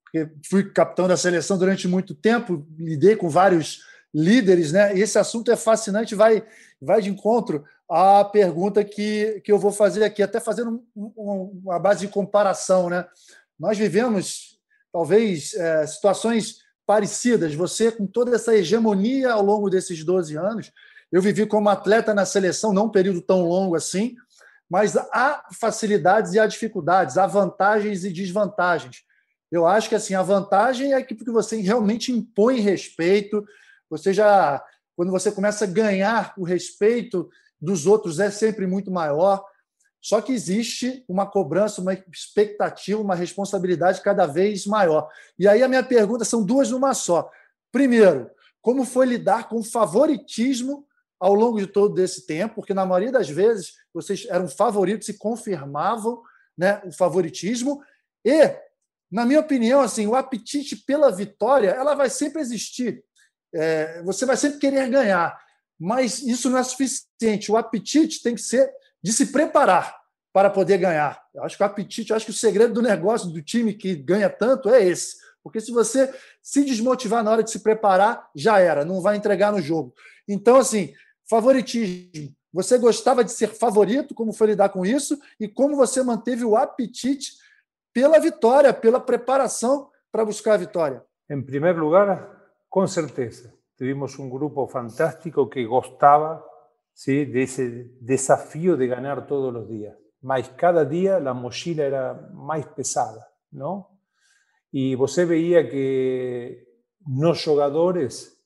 [0.08, 3.82] porque fui capitão da seleção durante muito tempo, lidei com vários
[4.14, 4.98] líderes, né?
[4.98, 6.44] Esse assunto é fascinante, vai,
[6.82, 11.62] vai de encontro à pergunta que, que eu vou fazer aqui, até fazendo um, um,
[11.64, 13.06] uma base de comparação, né?
[13.60, 14.60] Nós vivemos,
[14.92, 17.54] talvez, é, situações parecidas.
[17.54, 20.72] Você, com toda essa hegemonia ao longo desses 12 anos,
[21.12, 24.16] eu vivi como atleta na seleção, não um período tão longo assim,
[24.70, 29.04] mas há facilidades e há dificuldades, há vantagens e desvantagens.
[29.50, 33.46] Eu acho que assim a vantagem é que porque você realmente impõe respeito,
[33.90, 34.64] você já
[34.96, 37.30] quando você começa a ganhar o respeito
[37.62, 39.46] dos outros é sempre muito maior.
[40.02, 45.08] Só que existe uma cobrança, uma expectativa, uma responsabilidade cada vez maior.
[45.38, 47.30] E aí a minha pergunta são duas numa só.
[47.72, 50.86] Primeiro, como foi lidar com o favoritismo
[51.20, 52.56] ao longo de todo esse tempo?
[52.56, 56.22] Porque na maioria das vezes vocês eram favoritos e confirmavam
[56.58, 57.84] né, o favoritismo.
[58.26, 58.52] E,
[59.12, 63.04] na minha opinião, assim, o apetite pela vitória ela vai sempre existir.
[63.54, 65.40] É, você vai sempre querer ganhar,
[65.80, 67.52] mas isso não é suficiente.
[67.52, 69.96] O apetite tem que ser de se preparar
[70.34, 71.22] para poder ganhar.
[71.34, 74.30] Eu acho que o apetite, acho que o segredo do negócio do time que ganha
[74.30, 75.18] tanto é esse.
[75.42, 79.52] Porque se você se desmotivar na hora de se preparar, já era, não vai entregar
[79.52, 79.94] no jogo.
[80.28, 80.94] Então, assim,
[81.30, 82.36] favoritismo.
[82.54, 84.14] Você gostava de ser favorito?
[84.14, 85.20] Como foi lidar com isso?
[85.40, 87.34] E como você manteve o apetite
[87.94, 91.04] pela vitória, pela preparação para buscar a vitória?
[91.30, 92.37] Em primeiro lugar,
[92.78, 93.52] com certeza.
[93.76, 96.46] Tivemos um grupo fantástico que gostava
[96.94, 97.26] ¿sí?
[97.26, 99.98] de ese desafío de ganar todos los días.
[100.22, 104.00] Mas cada día la mochila era más pesada, ¿no?
[104.72, 106.68] Y você veía que
[107.08, 108.46] nos jugadores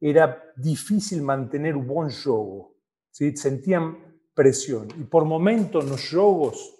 [0.00, 2.74] era difícil mantener un buen juego,
[3.12, 3.36] ¿sí?
[3.36, 4.88] sentían presión.
[4.98, 6.74] Y por momentos los juegos,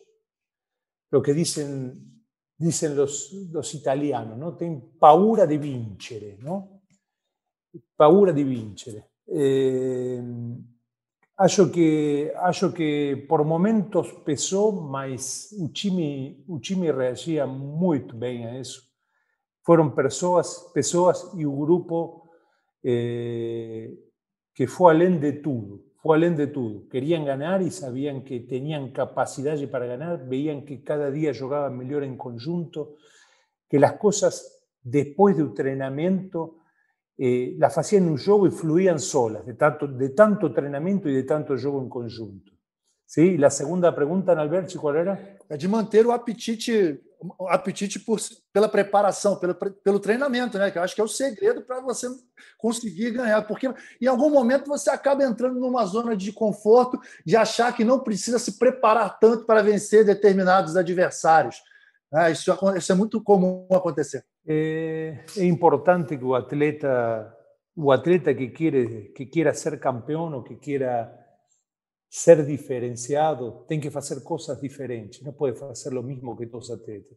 [1.08, 2.11] lo que dicen,
[2.62, 4.56] dicen los, los italianos, ¿no?
[4.56, 6.82] Ten paura di vincere, ¿no?
[7.96, 9.10] Paura di vincere.
[9.26, 10.22] Eh,
[11.72, 18.88] que, acho que por momentos pesou, mas o time, o time reagia a isso.
[19.64, 22.30] Foram pessoas, pessoas e o grupo
[22.84, 23.90] eh,
[24.54, 26.88] que foi além de tudo, foi além de tudo.
[26.90, 32.02] Queriam ganhar e sabiam que tinham capacidade para ganhar, veían que cada dia jogavam melhor
[32.02, 32.96] em conjunto,
[33.70, 34.42] que as coisas
[34.82, 36.58] depois do treinamento
[37.16, 41.14] eh, las hacían en un juego y fluían solas, de tanto, de tanto entrenamiento y
[41.14, 42.52] de tanto jogo em conjunto.
[43.06, 43.38] Sim?
[43.38, 45.36] E a segunda pergunta, Alberto, qual era?
[45.48, 47.11] É de manter o apetite, o
[47.48, 48.18] apetite por,
[48.52, 50.70] pela preparação, pelo, pelo treinamento, né?
[50.70, 52.08] Que eu acho que é o segredo para você
[52.58, 53.42] conseguir ganhar.
[53.42, 58.00] Porque em algum momento você acaba entrando numa zona de conforto, de achar que não
[58.00, 61.62] precisa se preparar tanto para vencer determinados adversários.
[62.12, 64.24] Ah, isso, isso é muito comum acontecer.
[64.46, 67.34] É, é, importante que o atleta,
[67.74, 71.21] o atleta que quer que queira ser campeão ou que queira
[72.14, 75.22] ser diferenciado, tem que fazer coisas diferentes.
[75.22, 77.16] Não pode fazer o mesmo que todos os atletas.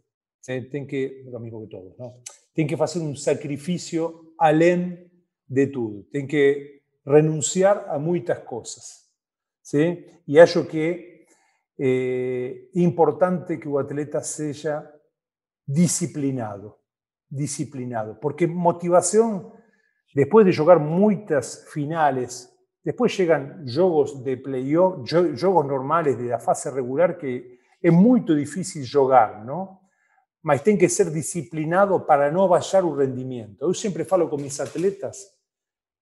[0.72, 2.22] Tem que o mesmo que todos, não?
[2.54, 5.12] Tem que fazer um sacrifício além
[5.46, 6.04] de tudo.
[6.04, 9.04] Tem que renunciar a muitas coisas.
[9.62, 10.02] Sim?
[10.26, 11.26] E acho que
[11.78, 14.90] é importante que o atleta seja
[15.68, 16.74] disciplinado,
[17.30, 19.52] disciplinado, porque motivação,
[20.16, 22.50] depois de jogar muitas finales,
[22.86, 25.04] depois chegam jogos de playoff,
[25.36, 29.80] jogos normais da fase regular que é muito difícil jogar, não?
[30.44, 33.58] Mas tem que ser disciplinado para não baixar o rendimento.
[33.60, 35.26] Eu sempre falo com mis atletas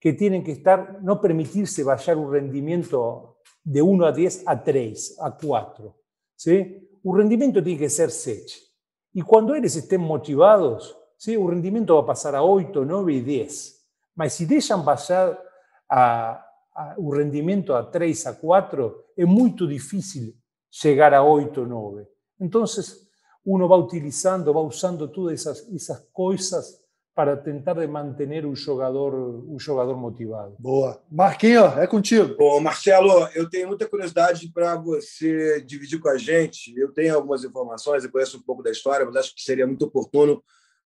[0.02, 5.20] que têm que estar, não permitir-se baixar o rendimento de 1 a 10 a 3,
[5.22, 5.96] a 4.
[6.36, 6.90] ¿sí?
[7.02, 8.74] Un rendimiento tiene que ser 6.
[9.14, 11.38] Y cuando eres estén motivados, ¿sí?
[11.38, 13.88] un rendimiento va a pasar a 8, 9 y 10.
[14.18, 15.42] Pero si dejan pasar
[15.88, 20.36] a, a un rendimiento a 3, a 4, es muy difícil
[20.84, 22.08] llegar a 8, 9.
[22.40, 23.10] Entonces,
[23.46, 26.84] uno va utilizando, va usando todas esas, esas cosas
[27.14, 30.56] para tentar de manter o jogador, o jogador motivado.
[30.58, 31.00] Boa.
[31.12, 32.36] Marquinhos, é contigo.
[32.38, 36.76] Bom, Marcelo, eu tenho muita curiosidade para você dividir com a gente.
[36.76, 39.86] Eu tenho algumas informações, eu conheço um pouco da história, mas acho que seria muito
[39.86, 40.44] oportuno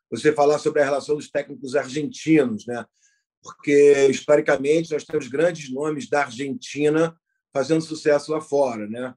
[0.09, 2.83] você falar sobre a relação dos técnicos argentinos, né?
[3.45, 7.15] Porque, historicamente, nós temos grandes nomes da Argentina
[7.53, 9.13] fazendo sucesso lá fora, né?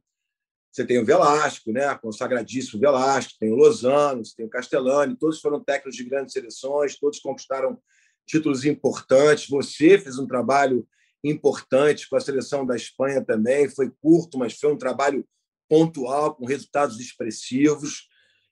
[0.71, 1.93] Você tem o Velasco, né?
[1.97, 7.21] consagradíssimo Velasco, tem o Lozano, tem o Castellani, todos foram técnicos de grandes seleções, todos
[7.21, 7.81] conquistaram
[8.27, 9.49] títulos importantes.
[9.49, 10.87] Você fez um trabalho
[11.25, 15.27] importante com a seleção da Espanha também, foi curto, mas foi um trabalho
[15.71, 18.09] pontual, com resultados expressivos.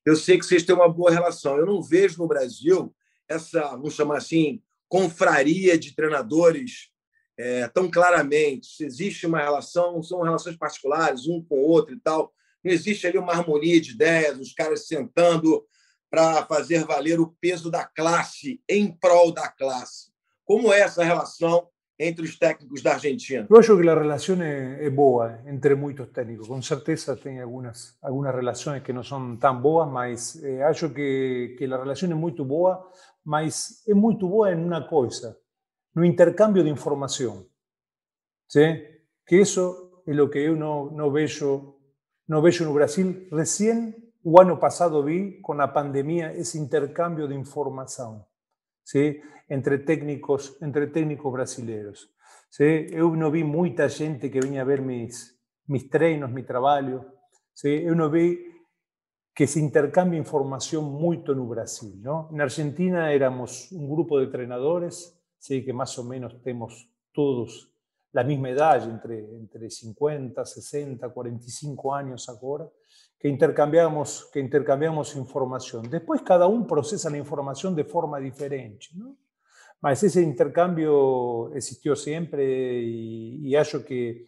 [0.06, 1.58] eu sei que vocês têm uma boa relação.
[1.58, 2.94] Eu não vejo no Brasil
[3.28, 6.90] essa, vamos chamar assim, confraria de treinadores
[7.38, 8.84] é, tão claramente.
[8.84, 12.32] Existe uma relação, são relações particulares, um com o outro e tal.
[12.64, 15.64] Não existe ali uma harmonia de ideias, os caras sentando
[16.10, 20.10] para fazer valer o peso da classe em prol da classe.
[20.44, 21.68] Como é essa relação
[21.98, 23.46] entre os técnicos da Argentina?
[23.48, 26.46] Eu acho que a relação é, é boa entre muitos técnicos.
[26.46, 31.54] Com certeza tem algumas, algumas relações que não são tão boas, mas eh, acho que,
[31.58, 32.88] que a relação é muito boa,
[33.26, 35.36] mas é muito boa em uma coisa,
[35.94, 37.44] no intercâmbio de informação.
[38.48, 39.02] ¿sí?
[39.26, 41.74] Que isso é o que eu não, não vejo
[42.28, 43.28] no vejo no Brasil.
[43.32, 48.24] Recién o ano passado vi com a pandemia esse intercâmbio de informação.
[48.84, 49.20] ¿sí?
[49.48, 52.10] entre técnicos, entre técnicos brasileiros.
[52.50, 52.86] ¿sí?
[52.90, 57.04] Eu não vi muita gente que vinha ver mis, mis treinos, mi trabalho.
[57.54, 57.82] ¿sí?
[57.84, 58.55] Eu não vi
[59.36, 62.00] que se intercambia información muito no Brasil.
[62.00, 62.30] ¿no?
[62.32, 65.62] En Argentina éramos un grupo de treinadores, ¿sí?
[65.62, 67.70] que más o menos tenemos todos
[68.12, 72.66] la misma edad, entre, entre 50, 60, 45 años ahora,
[73.18, 75.90] que intercambiamos, que intercambiamos información.
[75.90, 78.86] Después cada uno procesa la información de forma diferente.
[78.94, 79.18] ¿no?
[79.82, 84.24] Mas ese intercambio existió siempre y, y acho que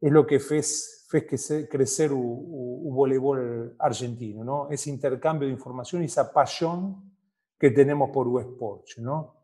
[0.00, 1.24] es lo que fez, fez
[1.70, 4.68] crecer o, o, o voleibol argentino, ¿no?
[4.70, 7.12] ese intercambio de información y esa pasión
[7.58, 9.00] que tenemos por o esporte.
[9.00, 9.36] ¿no?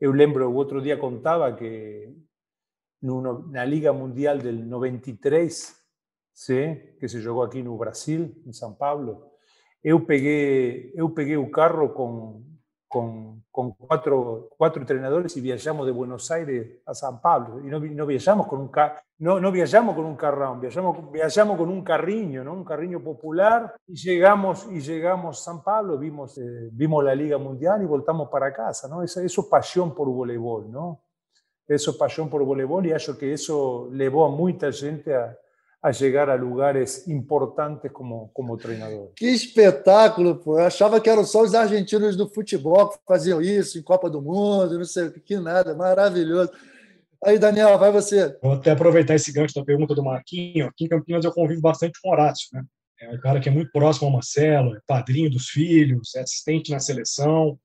[0.00, 2.10] Eu lembro, o outro dia contava que
[3.02, 5.76] na Liga Mundial del 93,
[6.32, 6.96] ¿sí?
[6.98, 9.30] que se jogou aqui no Brasil, em São Paulo,
[9.82, 12.42] eu peguei, eu peguei o carro com,
[12.92, 17.58] con, cuatro, cuatro entrenadores y viajamos de Buenos Aires a San Pablo.
[17.66, 18.70] Y no, no viajamos con un
[19.18, 22.52] no, no viajamos con un carrón, viajamos, viajamos con un carriño, ¿no?
[22.52, 27.38] un carriño popular, y llegamos, y llegamos a San Pablo, vimos, eh, vimos la Liga
[27.38, 28.88] Mundial y voltamos para casa.
[28.88, 29.02] ¿no?
[29.02, 31.00] Eso, eso pasión por voleibol, ¿no?
[31.66, 35.34] Eso pasión por voleibol y creo que eso llevó a mucha gente a,
[35.82, 39.10] a chegar a lugares importantes como, como treinador.
[39.16, 40.58] Que espetáculo, pô.
[40.58, 44.22] Eu achava que eram só os argentinos do futebol que faziam isso em Copa do
[44.22, 45.74] Mundo, não sei o que, nada.
[45.74, 46.52] Maravilhoso.
[47.24, 48.36] Aí, Daniel, vai você.
[48.40, 50.66] Vou até aproveitar esse gancho da pergunta do Marquinho.
[50.66, 52.62] Aqui em Campinas eu convivo bastante com o Horácio, né?
[53.00, 56.70] É um cara que é muito próximo ao Marcelo, é padrinho dos filhos, é assistente
[56.70, 57.58] na seleção.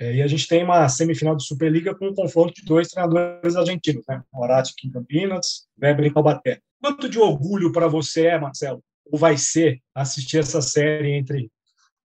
[0.00, 3.56] É, e a gente tem uma semifinal de Superliga com um confronto de dois treinadores
[3.56, 4.22] argentinos, né?
[4.32, 6.60] Horácio aqui em Campinas, Weber em Taubaté.
[6.80, 11.50] Quanto de orgulho para você é, Marcelo, ou vai ser assistir essa série entre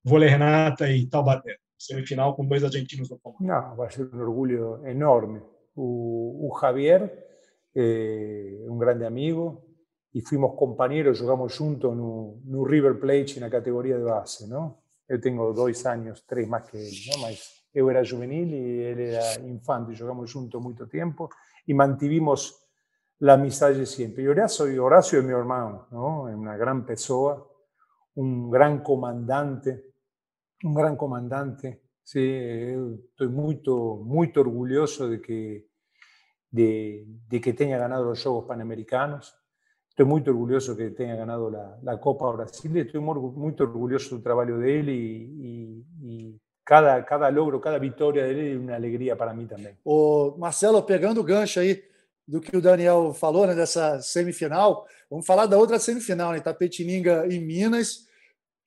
[0.03, 1.57] Vôlei Renata e Taubaté?
[1.77, 3.41] Semifinal com dois argentinos no comando.
[3.41, 5.41] Não, vai ser um orgulho enorme.
[5.75, 7.11] O, o Javier
[7.75, 9.61] é um grande amigo
[10.13, 14.77] e fomos companheiros, jogamos juntos no, no River Plate na categoria de base, não?
[15.09, 17.19] Eu tenho dois anos, três mais que ele, não?
[17.21, 21.29] mas eu era juvenil e ele era infante, jogamos juntos muito tempo
[21.67, 22.61] e mantivimos
[23.21, 24.23] la amistad siempre.
[24.23, 26.27] Y Horacio, Horacio es mi hermano, ¿no?
[26.27, 27.41] Es una gran persona,
[28.15, 29.93] un gran comandante,
[30.63, 31.83] un gran comandante.
[32.03, 33.61] Sí, estoy muy,
[34.03, 35.67] muy orgulloso de que,
[36.49, 39.37] de, de, que tenga ganado los Juegos Panamericanos.
[39.87, 42.75] Estoy muy orgulloso que tenga ganado la, la Copa Brasil.
[42.77, 47.79] Estoy muy, muy, orgulloso del trabajo de él y, y, y cada, cada logro, cada
[47.79, 49.77] victoria de él es una alegría para mí también.
[49.83, 51.83] O Marcelo, pegando o gancho aí,
[52.27, 54.85] do que o Daniel falou, né, dessa semifinal.
[55.09, 58.07] Vamos falar da outra semifinal, né, Tapetininga e Minas.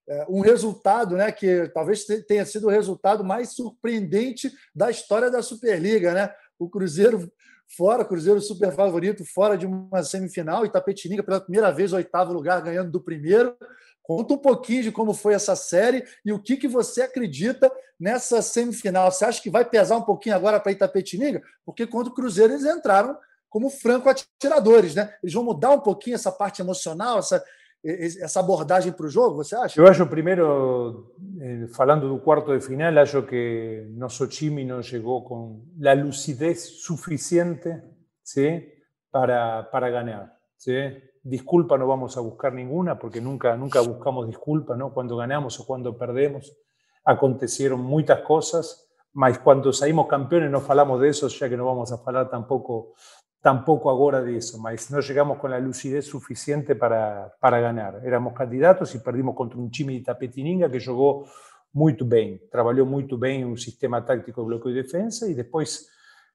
[0.06, 5.40] É, um resultado né, que talvez tenha sido o resultado mais surpreendente da história da
[5.40, 6.12] Superliga.
[6.12, 6.30] Né?
[6.58, 7.32] O Cruzeiro
[7.74, 12.60] fora, Cruzeiro super favorito, fora de uma semifinal, e Tapetininga pela primeira vez, oitavo lugar,
[12.60, 13.56] ganhando do primeiro.
[14.04, 18.42] Conta um pouquinho de como foi essa série e o que, que você acredita nessa
[18.42, 19.10] semifinal.
[19.10, 21.42] Você acha que vai pesar um pouquinho agora para Itapetininga?
[21.64, 23.16] Porque quando o Cruzeiro eles entraram
[23.48, 25.14] como franco-atiradores, né?
[25.22, 27.42] Eles vão mudar um pouquinho essa parte emocional, essa,
[27.82, 29.80] essa abordagem para o jogo, você acha?
[29.80, 35.24] Eu acho, primeiro, eh, falando do quarto de final, acho que nosso time não chegou
[35.24, 37.80] com a lucidez suficiente
[38.22, 38.70] ¿sí?
[39.10, 40.36] para, para ganhar.
[40.58, 41.00] ¿sí?
[41.26, 44.92] Disculpa no vamos a buscar ninguna, porque nunca, nunca buscamos disculpa, ¿no?
[44.92, 46.54] Cuando ganamos o cuando perdemos,
[47.02, 51.90] acontecieron muchas cosas, mas cuando saímos campeones no falamos de eso, ya que no vamos
[51.92, 52.92] a falar tampoco
[53.40, 58.00] tampoco agora disso, mas não chegamos com a lucidez suficiente para, para ganhar.
[58.02, 61.26] Éramos candidatos e perdimos contra um time de Tapetininga que jogou
[61.72, 65.86] muito bem, trabalhou muito bem um sistema tático de bloqueio e defesa e depois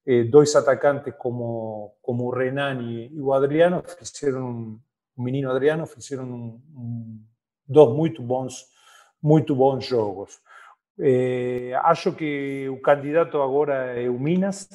[0.06, 4.80] eh, dois atacantes como, como Renan e o Adriano fizeram,
[5.16, 7.24] o menino Adriano fizeram um, um,
[7.68, 8.68] dois muito bons
[9.22, 10.40] muito bons jogos.
[10.98, 14.68] É, acho que o candidato agora é o Minas.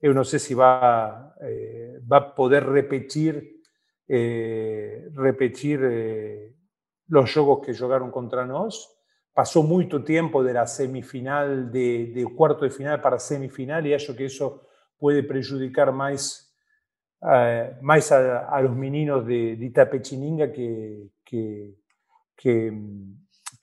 [0.00, 3.42] Eu não sei se vai, é, vai poder repetir,
[4.08, 5.80] é, repetir
[7.10, 8.74] os jogos que jogaram contra nós.
[9.34, 14.24] Passou muito tempo da semifinal, de, de quarto de final para semifinal, e acho que
[14.24, 14.60] isso
[14.98, 16.46] pode prejudicar mais,
[17.22, 21.74] uh, mais a, a, los meninos de, de Itapetininga que, que,
[22.36, 22.72] que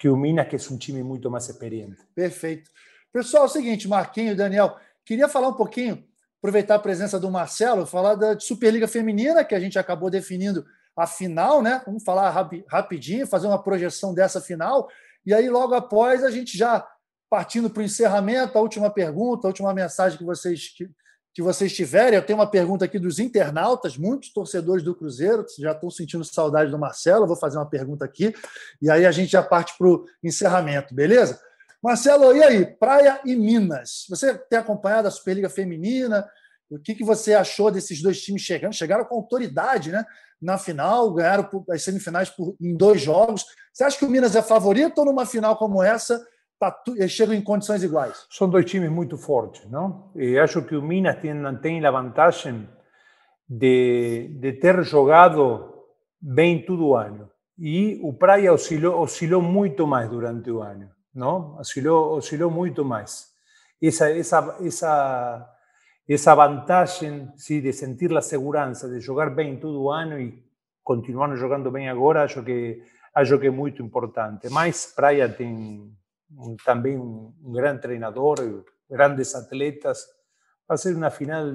[0.02, 2.02] que o Minas, que é um time muito mais experiente.
[2.16, 2.72] Perfeito.
[3.14, 6.04] Pessoal, é o seguinte, Marquinhos, Daniel, queria falar um pouquinho,
[6.40, 10.66] aproveitar a presença do Marcelo, falar da Superliga Feminina, que a gente acabou definindo
[10.98, 11.84] a final, né?
[11.86, 12.32] Vamos falar
[12.68, 14.88] rapidinho, fazer uma projeção dessa final,
[15.26, 16.86] e aí logo após a gente já
[17.30, 20.74] partindo para o encerramento, a última pergunta, a última mensagem que vocês
[21.34, 22.16] que vocês tiverem.
[22.16, 26.70] Eu tenho uma pergunta aqui dos internautas, muitos torcedores do Cruzeiro já estão sentindo saudade
[26.70, 27.28] do Marcelo.
[27.28, 28.34] Vou fazer uma pergunta aqui
[28.82, 31.40] e aí a gente já parte para o encerramento, beleza?
[31.82, 32.66] Marcelo, e aí?
[32.66, 34.06] Praia e Minas.
[34.08, 36.28] Você tem acompanhado a Superliga Feminina?
[36.72, 38.74] O que, que você achou desses dois times chegando?
[38.74, 40.06] Chegaram com autoridade né,
[40.42, 43.46] na final, ganharam as semifinais por, em dois jogos.
[43.74, 46.20] Você acha que o Minas é favorito ou numa final como essa
[46.60, 46.76] tá,
[47.08, 48.26] chegam em condições iguais.
[48.30, 50.12] São dois times muito fortes, não?
[50.16, 52.68] E acho que o Minas tem, tem a vantagem
[53.48, 55.74] de, de ter jogado
[56.22, 57.30] bem todo o ano.
[57.58, 61.58] E o Praia oscilou, oscilou muito mais durante o ano, não?
[61.58, 63.28] Oscilou, oscilou muito mais.
[63.82, 65.50] Essa, essa, essa,
[66.14, 70.44] essa vantagem sim, de sentir a segurança de jogar bem todo o ano e
[70.84, 72.84] continuar jogando bem agora, acho que
[73.14, 74.50] acho que é muito importante.
[74.50, 75.92] Mas Praia tem
[76.66, 80.06] também um, um grande treinador, grandes atletas.
[80.68, 81.46] Vai ser uma final,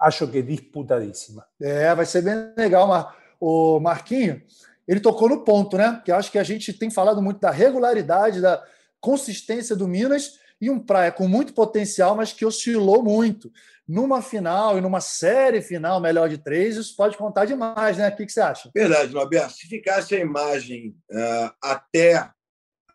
[0.00, 1.46] acho que disputadíssima.
[1.60, 2.86] É, vai ser bem legal.
[2.86, 3.16] Mar...
[3.38, 4.42] O Marquinho,
[4.88, 6.00] ele tocou no ponto, né?
[6.04, 8.62] Que acho que a gente tem falado muito da regularidade, da
[9.00, 13.52] consistência do Minas e um Praia com muito potencial, mas que oscilou muito.
[13.86, 18.08] Numa final e numa série final, melhor de três, isso pode contar demais, né?
[18.08, 18.70] O que, você acha?
[18.74, 19.54] Verdade, Norberto.
[19.54, 22.30] Se ficasse a imagem uh, até,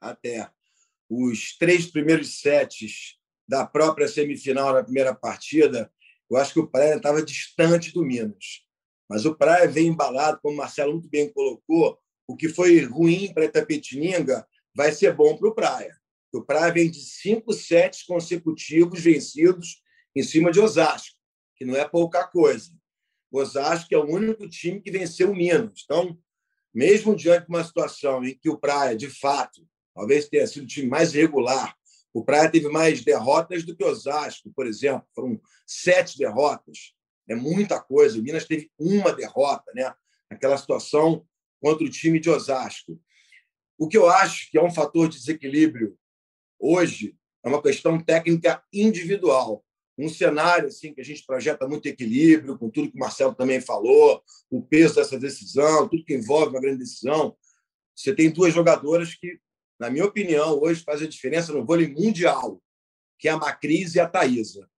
[0.01, 0.49] até
[1.09, 5.91] os três primeiros sets da própria semifinal na primeira partida,
[6.30, 8.66] eu acho que o Praia estava distante do Minas.
[9.09, 13.34] Mas o Praia vem embalado, como o Marcelo muito bem colocou, o que foi ruim
[13.34, 16.01] para Itapetininga vai ser bom para o Praia.
[16.34, 19.82] O Praia vem de cinco sets consecutivos vencidos
[20.16, 21.16] em cima de Osasco,
[21.56, 22.72] que não é pouca coisa.
[23.32, 25.82] O Osasco é o único time que venceu o Minas.
[25.84, 26.18] Então,
[26.74, 29.62] mesmo diante de uma situação em que o Praia, de fato,
[29.94, 31.76] Talvez tenha sido o time mais regular.
[32.14, 35.06] O Praia teve mais derrotas do que Osasco, por exemplo.
[35.14, 36.94] Foram sete derrotas.
[37.30, 38.20] É muita coisa.
[38.20, 39.94] O Minas teve uma derrota, né?
[40.30, 41.26] Aquela situação
[41.62, 43.00] contra o time de Osasco.
[43.78, 45.98] O que eu acho que é um fator de desequilíbrio
[46.62, 49.66] hoje é uma questão técnica individual.
[49.97, 53.59] Um cenário assim que a gente projeta muito equilíbrio, com tudo que o Marcelo também
[53.59, 57.36] falou, o peso dessa decisão, tudo que envolve uma grande decisão.
[57.95, 59.39] Você tem duas jogadoras que
[59.82, 62.62] na minha opinião, hoje faz a diferença no vôlei mundial,
[63.18, 64.70] que é a Macris e a Thaisa.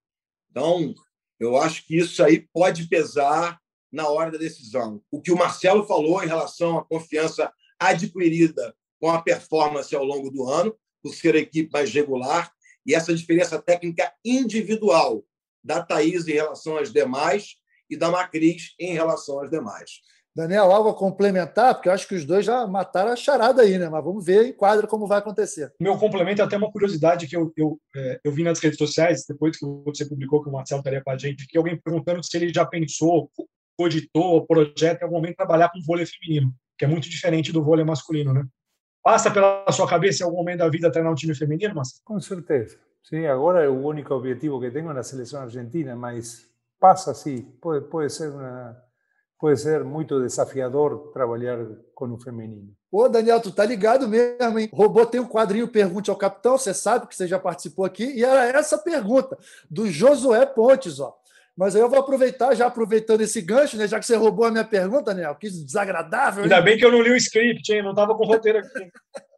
[0.50, 0.96] Então,
[1.38, 3.60] eu acho que isso aí pode pesar
[3.92, 5.04] na hora da decisão.
[5.12, 10.32] O que o Marcelo falou em relação à confiança adquirida com a performance ao longo
[10.32, 10.74] do ano,
[11.04, 12.52] por ser a equipe mais regular,
[12.86, 15.24] e essa diferença técnica individual
[15.64, 17.56] da Thaís em relação às demais
[17.90, 20.02] e da Macris em relação às demais.
[20.36, 21.76] Daniel, algo a complementar?
[21.76, 23.88] Porque eu acho que os dois já mataram a charada aí, né?
[23.88, 25.72] Mas vamos ver em quadro como vai acontecer.
[25.80, 29.26] Meu complemento é até uma curiosidade que eu, eu, é, eu vi nas redes sociais,
[29.30, 32.36] depois que você publicou que o Marcelo estaria com a gente, que alguém perguntando se
[32.36, 33.30] ele já pensou,
[33.78, 37.86] cogitou, projeto em algum momento trabalhar com vôlei feminino, que é muito diferente do vôlei
[37.86, 38.44] masculino, né?
[39.04, 42.02] Passa pela sua cabeça em algum momento da vida treinar um time feminino, Marcelo?
[42.06, 42.78] Com certeza.
[43.04, 46.48] Sim, agora é o único objetivo que tenho na seleção argentina, mas
[46.80, 47.42] passa sim.
[47.62, 48.82] Pode, pode ser uma
[49.38, 51.58] pode ser muito desafiador trabalhar
[51.94, 52.74] com o feminino.
[52.90, 54.70] Ô, Daniel, tu tá ligado mesmo, hein?
[54.72, 58.24] Robô tem um quadrinho Pergunte ao Capitão, você sabe que você já participou aqui, e
[58.24, 59.38] era essa pergunta,
[59.70, 61.14] do Josué Pontes, ó.
[61.56, 63.88] Mas aí eu vou aproveitar, já aproveitando esse gancho, né?
[63.88, 66.44] Já que você roubou a minha pergunta, Daniel, que desagradável.
[66.44, 66.64] Ainda hein?
[66.64, 67.84] bem que eu não li o script, hein?
[67.84, 68.92] Não estava com o roteiro aqui.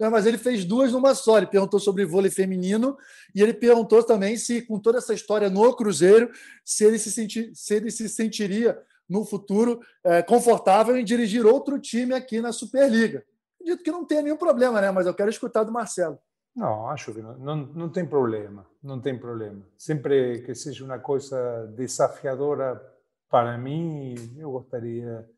[0.00, 1.36] Não, mas ele fez duas numa só.
[1.36, 2.96] Ele perguntou sobre vôlei feminino
[3.34, 6.30] e ele perguntou também se, com toda essa história no Cruzeiro,
[6.64, 8.76] se ele se, senti, se, ele se sentiria
[9.08, 13.24] no futuro é, confortável em dirigir outro time aqui na Superliga.
[13.60, 14.90] Acredito que não tem nenhum problema, né?
[14.90, 16.18] Mas eu quero escutar do Marcelo.
[16.54, 19.66] Não, acho que não, não, não tem problema, não tem problema.
[19.76, 22.80] Sempre que seja uma coisa desafiadora
[23.28, 25.28] para mim, eu gostaria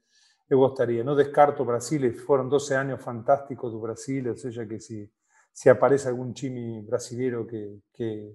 [0.48, 1.04] eu gostaria.
[1.04, 5.10] Não descarto o Brasil, foram 12 anos fantásticos do Brasil, ou seja, que se,
[5.52, 8.34] se aparece algum time brasileiro que, que,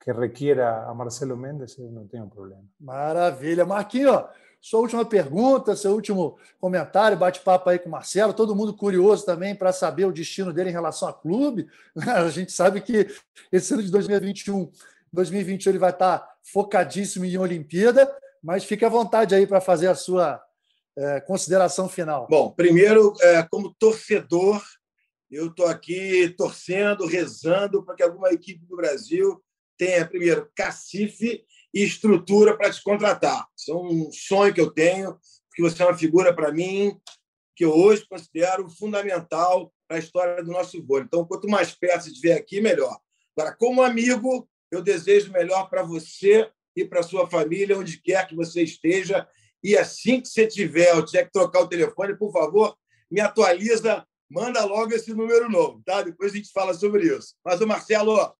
[0.00, 2.64] que requiera a Marcelo Mendes, eu não tenho problema.
[2.80, 3.66] Maravilha.
[3.66, 4.24] Marquinhos,
[4.62, 9.56] sua última pergunta, seu último comentário, bate-papo aí com o Marcelo, todo mundo curioso também
[9.56, 11.68] para saber o destino dele em relação ao clube.
[12.06, 13.08] A gente sabe que
[13.50, 14.70] esse ano de 2021,
[15.12, 18.08] 2021 ele vai estar focadíssimo em Olimpíada,
[18.40, 20.40] mas fique à vontade aí para fazer a sua
[20.96, 22.28] é, consideração final.
[22.30, 24.62] Bom, primeiro, é, como torcedor,
[25.28, 29.42] eu estou aqui torcendo, rezando para que alguma equipe do Brasil
[29.76, 31.44] tenha, primeiro, cacife
[31.74, 33.46] e estrutura para te contratar.
[33.56, 35.18] Isso é um sonho que eu tenho,
[35.48, 36.98] porque você é uma figura para mim
[37.54, 41.04] que eu hoje considero fundamental para a história do nosso vôlei.
[41.04, 42.98] Então, quanto mais perto você estiver aqui, melhor.
[43.36, 48.34] Agora, como amigo, eu desejo melhor para você e para sua família, onde quer que
[48.34, 49.28] você esteja.
[49.62, 52.76] E assim que você tiver, ou tiver que trocar o telefone, por favor,
[53.10, 56.02] me atualiza, manda logo esse número novo, tá?
[56.02, 57.34] Depois a gente fala sobre isso.
[57.44, 58.34] Mas, o Marcelo,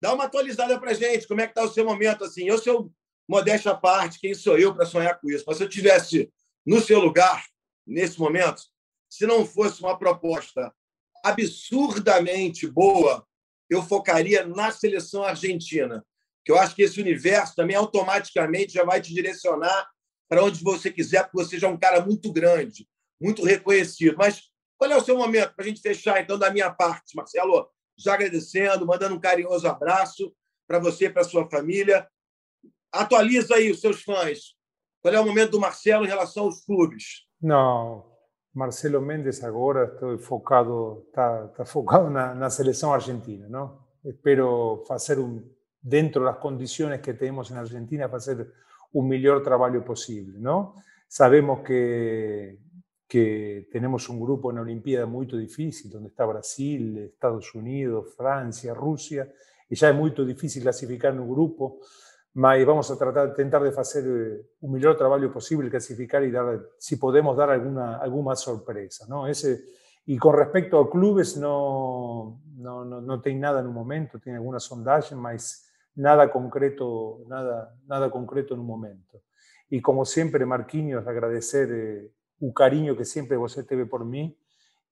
[0.00, 2.24] Dá uma atualizada para gente, como é que está o seu momento?
[2.24, 2.46] assim.
[2.46, 2.92] Eu sou
[3.28, 5.44] modéstia à parte, quem sou eu para sonhar com isso?
[5.46, 6.32] Mas se eu tivesse
[6.64, 7.44] no seu lugar,
[7.86, 8.62] nesse momento,
[9.08, 10.72] se não fosse uma proposta
[11.24, 13.26] absurdamente boa,
[13.68, 16.04] eu focaria na seleção argentina,
[16.44, 19.90] que eu acho que esse universo também automaticamente já vai te direcionar
[20.28, 22.88] para onde você quiser, porque você já é um cara muito grande,
[23.20, 24.16] muito reconhecido.
[24.16, 24.42] Mas
[24.76, 27.68] qual é o seu momento para a gente fechar, então, da minha parte, Marcelo?
[27.98, 30.32] Já agradecendo, mandando um carinhoso abraço
[30.66, 32.06] para você e para sua família.
[32.92, 34.56] Atualiza aí os seus fãs.
[35.02, 37.26] Qual é o momento do Marcelo em relação aos clubes?
[37.40, 38.04] Não,
[38.54, 43.78] Marcelo Mendes agora estou focado, está tá focado na, na seleção argentina, não?
[44.04, 45.48] Espero fazer um
[45.82, 48.52] dentro das condições que temos na Argentina fazer
[48.92, 50.74] o melhor trabalho possível, não?
[51.08, 52.58] Sabemos que
[53.08, 58.74] que tenemos un grupo en la Olimpiada muy difícil, donde está Brasil, Estados Unidos, Francia,
[58.74, 59.32] Rusia,
[59.70, 61.80] y ya es muy difícil clasificar en un grupo,
[62.34, 66.60] mas vamos a tratar, tentar de hacer eh, un mejor trabajo posible, clasificar y dar,
[66.78, 69.06] si podemos dar alguna, alguna sorpresa.
[69.08, 69.26] ¿no?
[69.26, 69.64] Ese,
[70.04, 74.36] y con respecto a clubes, no, no, no, no tiene nada en un momento, tiene
[74.36, 79.22] alguna sondaje, mas nada concreto, nada, nada concreto en un momento.
[79.70, 84.34] Y como siempre, Marquinhos, agradecer eh, o carinho que sempre você teve por mim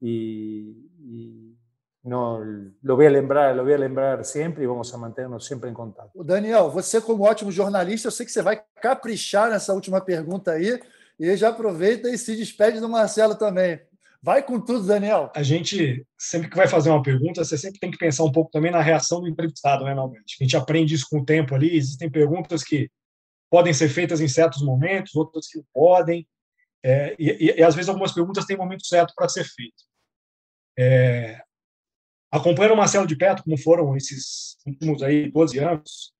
[0.00, 1.56] e, e
[2.04, 2.40] não,
[2.82, 5.74] lo voy a lembrar, lo voy a lembrar sempre e vamos a manter-nos sempre em
[5.74, 6.22] contato.
[6.22, 10.80] Daniel, você como ótimo jornalista, eu sei que você vai caprichar nessa última pergunta aí
[11.18, 13.80] e já aproveita e se despede do Marcelo também.
[14.22, 15.30] Vai com tudo, Daniel.
[15.34, 18.50] A gente, sempre que vai fazer uma pergunta, você sempre tem que pensar um pouco
[18.50, 20.36] também na reação do entrevistado, né, normalmente.
[20.40, 21.76] A gente aprende isso com o tempo ali.
[21.76, 22.90] Existem perguntas que
[23.50, 26.26] podem ser feitas em certos momentos, outras que não podem.
[26.88, 29.82] É, e, e, às vezes algumas perguntas têm momento certo para ser feito.
[30.78, 31.42] É,
[32.30, 36.12] acompanhando o Marcelo de perto, como foram esses últimos aí 12 anos,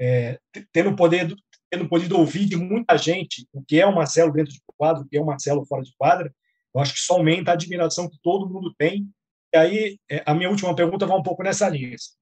[0.00, 0.40] é,
[0.72, 1.32] tendo, poder,
[1.70, 5.08] tendo podido ouvir de muita gente o que é o Marcelo dentro de quadro, o
[5.08, 6.34] que é o Marcelo fora de quadra,
[6.74, 9.08] eu acho que isso aumenta a admiração que todo mundo tem.
[9.54, 11.96] E aí, é, a minha última pergunta vai um pouco nessa linha.
[11.96, 12.16] Se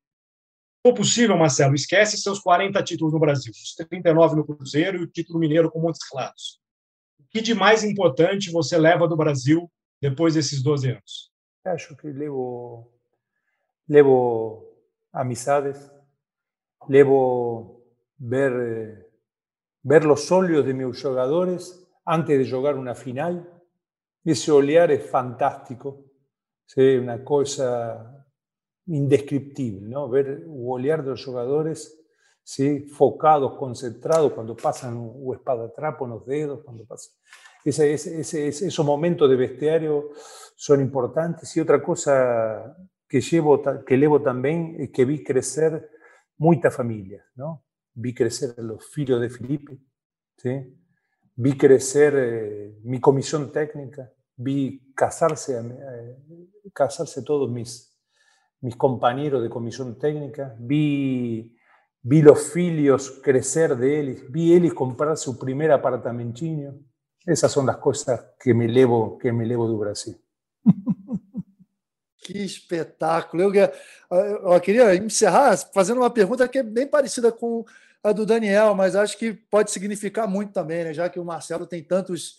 [0.94, 5.38] possível, Marcelo, esquece seus 40 títulos no Brasil, os 39 no Cruzeiro e o título
[5.38, 6.60] mineiro com Montes Claros
[7.36, 9.70] que de mais importante você leva do Brasil
[10.00, 11.30] depois desses 12 anos?
[11.66, 12.90] Acho que levo,
[13.86, 14.64] levo
[15.12, 15.90] amizades,
[16.88, 17.82] levo
[18.18, 19.06] ver,
[19.84, 23.44] ver os olhos de meus jogadores antes de jogar uma final.
[24.24, 26.08] Esse olhar é fantástico,
[26.74, 28.24] é uma coisa
[28.88, 30.08] indescriptível, ¿no?
[30.08, 31.92] ver o olhar dos jogadores
[32.46, 32.86] ¿sí?
[32.86, 37.12] focados, concentrados, cuando pasan o espadatrapo en los dedos, cuando pasan.
[37.64, 40.10] Ese, ese, esos momentos de bestiario
[40.54, 41.56] son importantes.
[41.56, 42.76] Y otra cosa
[43.08, 45.90] que, llevo, que levo también es que vi crecer
[46.38, 47.26] muchas familias.
[47.34, 47.64] ¿no?
[47.94, 49.78] Vi crecer los filhos de Felipe,
[50.36, 50.72] ¿sí?
[51.34, 55.60] vi crecer eh, mi comisión técnica, vi casarse,
[56.72, 57.98] casarse todos mis,
[58.60, 61.55] mis compañeros de comisión técnica, vi
[62.08, 66.78] vi los filhos crecer de él, vi él comprar su primer apartamentinho.
[67.26, 70.16] Essas são as coisas que me levo, que me levo do Brasil.
[72.18, 73.42] Que espetáculo!
[73.42, 73.72] Eu,
[74.10, 77.64] eu, queria encerrar fazendo uma pergunta que é bem parecida com
[78.02, 80.94] a do Daniel, mas acho que pode significar muito também, né?
[80.94, 82.36] já que o Marcelo tem tantos,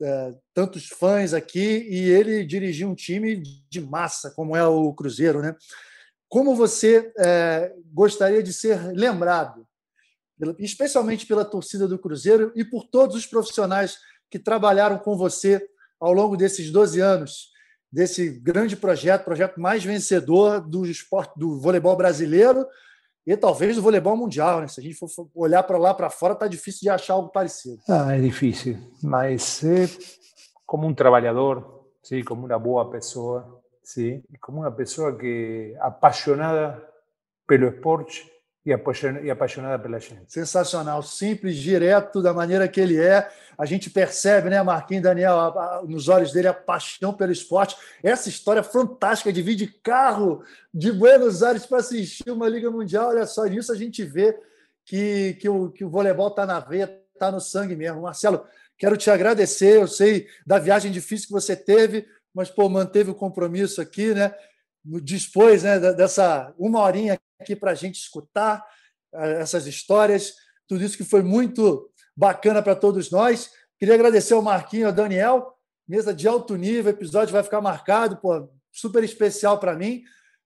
[0.00, 5.40] é, tantos fãs aqui e ele dirigiu um time de massa, como é o Cruzeiro.
[5.40, 5.54] Né?
[6.34, 9.64] Como você é, gostaria de ser lembrado,
[10.58, 15.64] especialmente pela torcida do Cruzeiro e por todos os profissionais que trabalharam com você
[16.00, 17.52] ao longo desses 12 anos
[17.88, 22.66] desse grande projeto, projeto mais vencedor do esporte do voleibol brasileiro
[23.24, 24.60] e talvez do voleibol mundial.
[24.60, 24.66] Né?
[24.66, 27.78] Se a gente for olhar para lá para fora, está difícil de achar algo parecido.
[27.88, 29.62] Ah, é difícil, mas
[30.66, 36.82] como um trabalhador, sim, como uma boa pessoa, sim, como uma pessoa que apaixonada
[37.46, 38.34] pelo esporte
[38.66, 40.32] e apaixonada pela gente.
[40.32, 43.30] Sensacional, simples, direto, da maneira que ele é.
[43.58, 47.76] A gente percebe, né, Marquinhos Daniel, a, a, nos olhos dele a paixão pelo esporte.
[48.02, 53.08] Essa história fantástica de vir de carro de Buenos Aires para assistir uma Liga Mundial.
[53.10, 54.34] Olha só, nisso a gente vê
[54.86, 58.00] que, que, o, que o voleibol está na veia, está no sangue mesmo.
[58.00, 58.46] Marcelo,
[58.78, 59.76] quero te agradecer.
[59.76, 64.34] Eu sei da viagem difícil que você teve, mas pô, manteve o compromisso aqui, né?
[64.84, 68.62] Dispôs né, dessa uma horinha aqui para a gente escutar
[69.14, 70.34] eh, essas histórias,
[70.66, 73.50] tudo isso que foi muito bacana para todos nós.
[73.78, 75.54] Queria agradecer ao Marquinho, ao Daniel,
[75.86, 80.02] mesa de alto nível, episódio vai ficar marcado, pô, super especial para mim.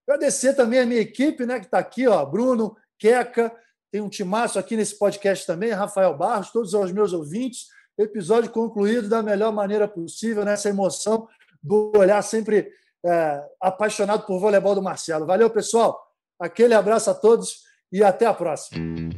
[0.07, 3.53] Agradecer também a minha equipe, né, que está aqui, ó, Bruno, Queca,
[3.91, 7.66] tem um timaço aqui nesse podcast também, Rafael Barros, todos os meus ouvintes.
[7.97, 11.26] Episódio concluído da melhor maneira possível, nessa emoção
[11.62, 12.70] do olhar sempre
[13.04, 15.26] é, apaixonado por voleibol do Marcelo.
[15.26, 15.98] Valeu, pessoal.
[16.40, 19.09] Aquele abraço a todos e até a próxima.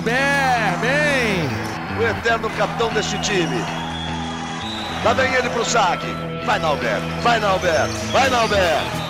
[0.00, 1.98] Albert, bem!
[1.98, 3.58] O eterno capitão deste time.
[5.04, 6.06] Lá vem ele pro saque.
[6.46, 9.09] Vai, Nalber, vai, Nalber, vai, Nalber.